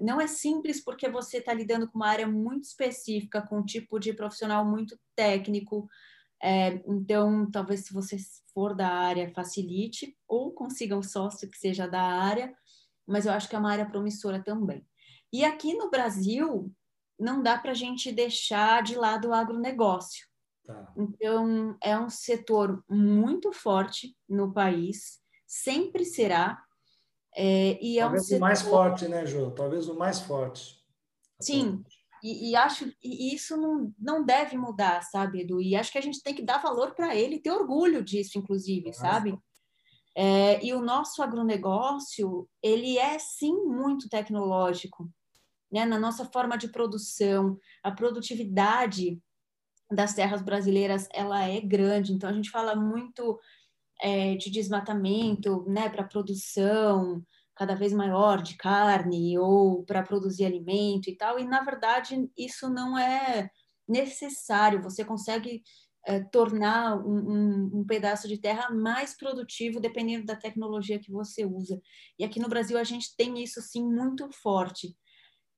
Não 0.00 0.20
é 0.20 0.26
simples 0.26 0.82
porque 0.82 1.08
você 1.08 1.38
está 1.38 1.52
lidando 1.54 1.90
com 1.90 1.98
uma 1.98 2.08
área 2.08 2.26
muito 2.26 2.64
específica, 2.64 3.40
com 3.42 3.60
um 3.60 3.64
tipo 3.64 3.98
de 3.98 4.12
profissional 4.12 4.64
muito 4.64 4.98
técnico. 5.16 5.88
É, 6.42 6.82
então, 6.86 7.50
talvez 7.50 7.86
se 7.86 7.92
você 7.92 8.16
for 8.52 8.74
da 8.74 8.88
área, 8.88 9.32
facilite 9.32 10.16
ou 10.26 10.52
consiga 10.52 10.96
um 10.96 11.02
sócio 11.02 11.48
que 11.48 11.56
seja 11.56 11.86
da 11.86 12.02
área, 12.02 12.52
mas 13.06 13.26
eu 13.26 13.32
acho 13.32 13.48
que 13.48 13.56
é 13.56 13.58
uma 13.58 13.70
área 13.70 13.88
promissora 13.88 14.42
também. 14.42 14.84
E 15.32 15.44
aqui 15.44 15.74
no 15.74 15.88
Brasil, 15.88 16.70
não 17.18 17.42
dá 17.42 17.56
para 17.56 17.70
a 17.70 17.74
gente 17.74 18.12
deixar 18.12 18.82
de 18.82 18.96
lado 18.96 19.28
o 19.28 19.32
agronegócio. 19.34 20.26
Tá. 20.64 20.92
Então, 20.96 21.76
é 21.82 21.98
um 21.98 22.10
setor 22.10 22.84
muito 22.88 23.52
forte 23.52 24.16
no 24.28 24.52
país, 24.52 25.20
sempre 25.46 26.04
será. 26.04 26.62
É, 27.34 27.78
e 27.82 27.98
é 27.98 28.02
Talvez 28.02 28.22
um 28.22 28.26
setor... 28.26 28.38
o 28.38 28.40
mais 28.40 28.62
forte, 28.62 29.08
né, 29.08 29.26
Jô? 29.26 29.50
Talvez 29.50 29.88
o 29.88 29.98
mais 29.98 30.20
forte. 30.20 30.80
Sim, 31.40 31.82
e, 32.22 32.50
e, 32.50 32.56
acho 32.56 32.86
que 33.00 33.34
isso 33.34 33.56
não, 33.56 33.92
não 33.98 34.24
deve 34.24 34.56
mudar, 34.56 35.02
sabe, 35.02 35.40
Edu? 35.40 35.60
E 35.60 35.74
acho 35.74 35.90
que 35.90 35.98
a 35.98 36.02
gente 36.02 36.22
tem 36.22 36.34
que 36.34 36.42
dar 36.42 36.62
valor 36.62 36.94
para 36.94 37.16
ele, 37.16 37.40
ter 37.40 37.50
orgulho 37.50 38.04
disso, 38.04 38.38
inclusive, 38.38 38.86
Nossa. 38.86 39.00
sabe? 39.00 39.36
É, 40.14 40.64
e 40.64 40.72
o 40.72 40.80
nosso 40.80 41.22
agronegócio, 41.22 42.48
ele 42.62 42.96
é 42.96 43.18
sim 43.18 43.64
muito 43.64 44.08
tecnológico 44.08 45.10
né, 45.72 45.86
na 45.86 45.98
nossa 45.98 46.26
forma 46.26 46.58
de 46.58 46.68
produção, 46.68 47.58
a 47.82 47.90
produtividade 47.90 49.18
das 49.90 50.14
terras 50.14 50.42
brasileiras 50.42 51.08
ela 51.12 51.42
é 51.48 51.60
grande. 51.60 52.12
Então 52.12 52.28
a 52.28 52.32
gente 52.32 52.50
fala 52.50 52.76
muito 52.76 53.40
é, 54.02 54.34
de 54.34 54.50
desmatamento, 54.50 55.64
né, 55.68 55.88
para 55.88 56.02
produção 56.02 57.24
cada 57.54 57.74
vez 57.74 57.92
maior 57.92 58.42
de 58.42 58.56
carne 58.56 59.38
ou 59.38 59.84
para 59.84 60.02
produzir 60.02 60.44
alimento 60.44 61.08
e 61.08 61.16
tal. 61.16 61.38
E 61.38 61.44
na 61.44 61.62
verdade 61.62 62.28
isso 62.36 62.68
não 62.68 62.98
é 62.98 63.48
necessário. 63.86 64.82
Você 64.82 65.04
consegue 65.04 65.62
é, 66.04 66.20
tornar 66.20 66.96
um, 66.96 67.18
um, 67.18 67.70
um, 67.80 67.84
pedaço 67.86 68.26
de 68.26 68.38
terra 68.38 68.70
mais 68.70 69.16
produtivo 69.16 69.78
dependendo 69.80 70.26
da 70.26 70.34
tecnologia 70.34 70.98
que 70.98 71.12
você 71.12 71.44
usa. 71.44 71.80
E 72.18 72.24
aqui 72.24 72.40
no 72.40 72.48
Brasil 72.48 72.76
a 72.78 72.84
gente 72.84 73.14
tem 73.16 73.40
isso 73.42 73.60
sim 73.60 73.84
muito 73.84 74.28
forte. 74.32 74.96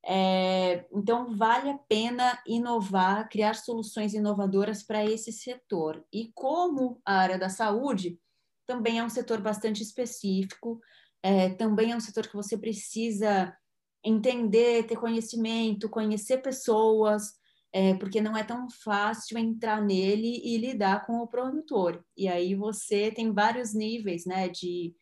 É, 0.07 0.87
então, 0.93 1.35
vale 1.35 1.71
a 1.71 1.79
pena 1.89 2.39
inovar, 2.47 3.27
criar 3.31 3.55
soluções 3.55 4.13
inovadoras 4.13 4.83
para 4.83 5.03
esse 5.03 5.33
setor. 5.33 6.05
E 6.13 6.31
como 6.35 7.01
a 7.07 7.15
área 7.15 7.39
da 7.39 7.49
saúde 7.49 8.19
também 8.67 8.99
é 8.99 9.05
um 9.05 9.11
setor 9.11 9.41
bastante 9.41 9.83
específico, 9.83 10.81
é, 11.23 11.51
também 11.51 11.93
é 11.93 11.97
um 11.97 12.01
setor 12.01 12.27
que 12.27 12.37
você 12.37 12.57
precisa 12.57 13.57
entender, 14.05 14.87
ter 14.87 14.97
conhecimento, 14.97 15.89
conhecer 15.89 16.43
pessoas, 16.43 17.33
é, 17.73 17.95
porque 17.95 18.21
não 18.21 18.37
é 18.37 18.45
tão 18.45 18.69
fácil 18.71 19.39
entrar 19.39 19.83
nele 19.83 20.41
e 20.45 20.59
lidar 20.59 21.07
com 21.07 21.19
o 21.19 21.27
produtor. 21.27 22.05
E 22.17 22.29
aí 22.29 22.55
você 22.55 23.11
tem 23.11 23.33
vários 23.33 23.75
níveis, 23.75 24.27
né? 24.27 24.49
De 24.49 24.95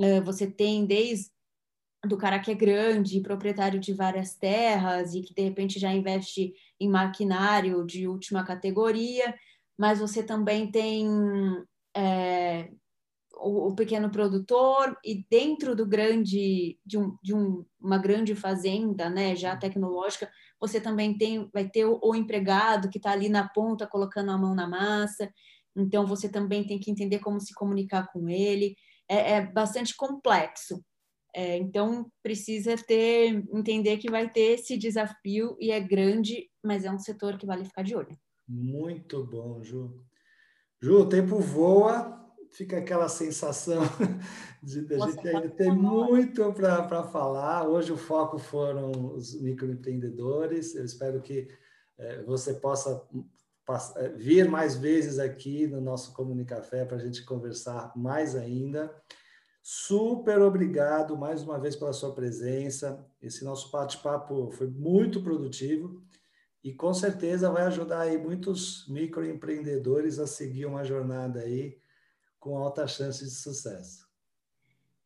é, 0.00 0.20
você 0.20 0.50
tem 0.50 0.86
desde 0.86 1.30
do 2.06 2.16
cara 2.16 2.38
que 2.38 2.50
é 2.50 2.54
grande, 2.54 3.20
proprietário 3.20 3.78
de 3.78 3.92
várias 3.92 4.34
terras 4.34 5.14
e 5.14 5.20
que 5.20 5.34
de 5.34 5.42
repente 5.42 5.78
já 5.78 5.92
investe 5.92 6.54
em 6.80 6.88
maquinário 6.88 7.84
de 7.84 8.08
última 8.08 8.42
categoria, 8.44 9.34
mas 9.78 9.98
você 9.98 10.22
também 10.22 10.70
tem 10.70 11.06
é, 11.96 12.70
o, 13.36 13.68
o, 13.68 13.74
pequeno 13.74 14.10
produtor 14.10 14.96
e 15.04 15.24
dentro 15.30 15.74
do 15.74 15.86
grande 15.86 16.78
de, 16.84 16.98
um, 16.98 17.16
de 17.22 17.34
um, 17.34 17.64
uma 17.80 17.98
grande 17.98 18.34
fazenda, 18.34 19.08
né, 19.08 19.34
já 19.34 19.56
tecnológica, 19.56 20.30
você 20.60 20.80
também 20.80 21.16
tem 21.16 21.48
vai 21.52 21.68
ter 21.68 21.86
o, 21.86 21.98
o 22.02 22.14
empregado 22.14 22.90
que 22.90 22.98
está 22.98 23.12
ali 23.12 23.28
na 23.28 23.48
ponta 23.48 23.86
colocando 23.86 24.30
a 24.30 24.38
mão 24.38 24.54
na 24.54 24.68
massa, 24.68 25.32
então 25.76 26.06
você 26.06 26.28
também 26.28 26.66
tem 26.66 26.78
que 26.78 26.90
entender 26.90 27.20
como 27.20 27.40
se 27.40 27.54
comunicar 27.54 28.08
com 28.12 28.28
ele. 28.28 28.76
é, 29.08 29.32
é 29.32 29.46
bastante 29.46 29.96
complexo. 29.96 30.82
É, 31.34 31.56
então 31.56 32.10
precisa 32.22 32.76
ter 32.76 33.44
entender 33.54 33.98
que 33.98 34.10
vai 34.10 34.28
ter 34.28 34.54
esse 34.58 34.76
desafio 34.76 35.56
e 35.60 35.70
é 35.70 35.80
grande, 35.80 36.50
mas 36.62 36.84
é 36.84 36.90
um 36.90 36.98
setor 36.98 37.38
que 37.38 37.46
vale 37.46 37.64
ficar 37.64 37.82
de 37.82 37.94
olho. 37.94 38.18
Muito 38.48 39.24
bom, 39.24 39.62
Ju. 39.62 40.04
Ju, 40.82 41.00
o 41.00 41.08
tempo 41.08 41.38
voa, 41.38 42.18
fica 42.52 42.78
aquela 42.78 43.06
sensação 43.06 43.82
de, 44.62 44.94
a 44.94 45.06
gente 45.08 45.28
ainda 45.28 45.48
ter 45.50 45.70
muito 45.70 46.52
para 46.54 47.02
falar. 47.02 47.68
Hoje 47.68 47.92
o 47.92 47.98
foco 47.98 48.38
foram 48.38 48.90
os 49.14 49.38
microempreendedores. 49.40 50.74
Eu 50.74 50.84
espero 50.84 51.20
que 51.20 51.48
é, 51.98 52.22
você 52.22 52.54
possa 52.54 53.06
é, 53.96 54.08
vir 54.08 54.48
mais 54.48 54.74
vezes 54.74 55.18
aqui 55.18 55.66
no 55.66 55.82
nosso 55.82 56.14
Comunicafé 56.14 56.86
para 56.86 56.96
a 56.96 57.00
gente 57.00 57.26
conversar 57.26 57.92
mais 57.94 58.34
ainda. 58.34 58.90
Super 59.62 60.40
obrigado 60.40 61.14
mais 61.14 61.42
uma 61.42 61.58
vez 61.58 61.76
pela 61.76 61.92
sua 61.92 62.14
presença. 62.14 63.06
Esse 63.20 63.44
nosso 63.44 63.70
bate-papo 63.70 64.50
foi 64.50 64.66
muito 64.66 65.22
produtivo 65.22 66.02
e 66.62 66.74
com 66.74 66.92
certeza 66.92 67.50
vai 67.50 67.62
ajudar 67.64 68.02
aí 68.02 68.18
muitos 68.18 68.86
microempreendedores 68.88 70.18
a 70.18 70.26
seguir 70.26 70.66
uma 70.66 70.84
jornada 70.84 71.40
aí 71.40 71.78
com 72.38 72.56
alta 72.56 72.86
chance 72.86 73.24
de 73.24 73.30
sucesso. 73.30 74.08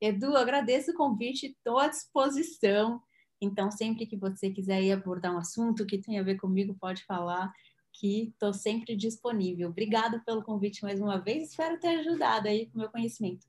Edu, 0.00 0.36
agradeço 0.36 0.90
o 0.90 0.94
convite, 0.94 1.46
estou 1.46 1.78
à 1.78 1.88
disposição. 1.88 3.00
Então, 3.40 3.70
sempre 3.70 4.06
que 4.06 4.16
você 4.16 4.50
quiser 4.50 4.92
abordar 4.92 5.34
um 5.34 5.38
assunto 5.38 5.86
que 5.86 5.98
tenha 5.98 6.20
a 6.20 6.24
ver 6.24 6.36
comigo, 6.36 6.76
pode 6.80 7.04
falar 7.04 7.52
que 7.92 8.28
estou 8.28 8.52
sempre 8.52 8.96
disponível. 8.96 9.68
Obrigado 9.68 10.20
pelo 10.24 10.42
convite 10.42 10.82
mais 10.82 11.00
uma 11.00 11.18
vez. 11.18 11.50
Espero 11.50 11.78
ter 11.78 12.00
ajudado 12.00 12.48
aí 12.48 12.66
com 12.66 12.78
o 12.78 12.80
meu 12.80 12.90
conhecimento. 12.90 13.46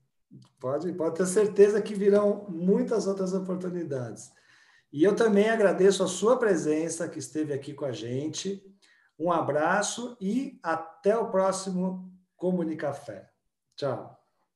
Pode, 0.58 0.92
pode 0.92 1.16
ter 1.16 1.26
certeza 1.26 1.82
que 1.82 1.94
virão 1.94 2.46
muitas 2.48 3.06
outras 3.06 3.32
oportunidades. 3.32 4.32
E 4.96 5.04
eu 5.04 5.14
também 5.14 5.50
agradeço 5.50 6.02
a 6.02 6.06
sua 6.06 6.38
presença, 6.38 7.06
que 7.06 7.18
esteve 7.18 7.52
aqui 7.52 7.74
com 7.74 7.84
a 7.84 7.92
gente. 7.92 8.64
Um 9.18 9.30
abraço 9.30 10.16
e 10.18 10.58
até 10.62 11.14
o 11.18 11.30
próximo 11.30 12.10
Comunicafé. 12.34 13.28
Tchau. 13.76 14.15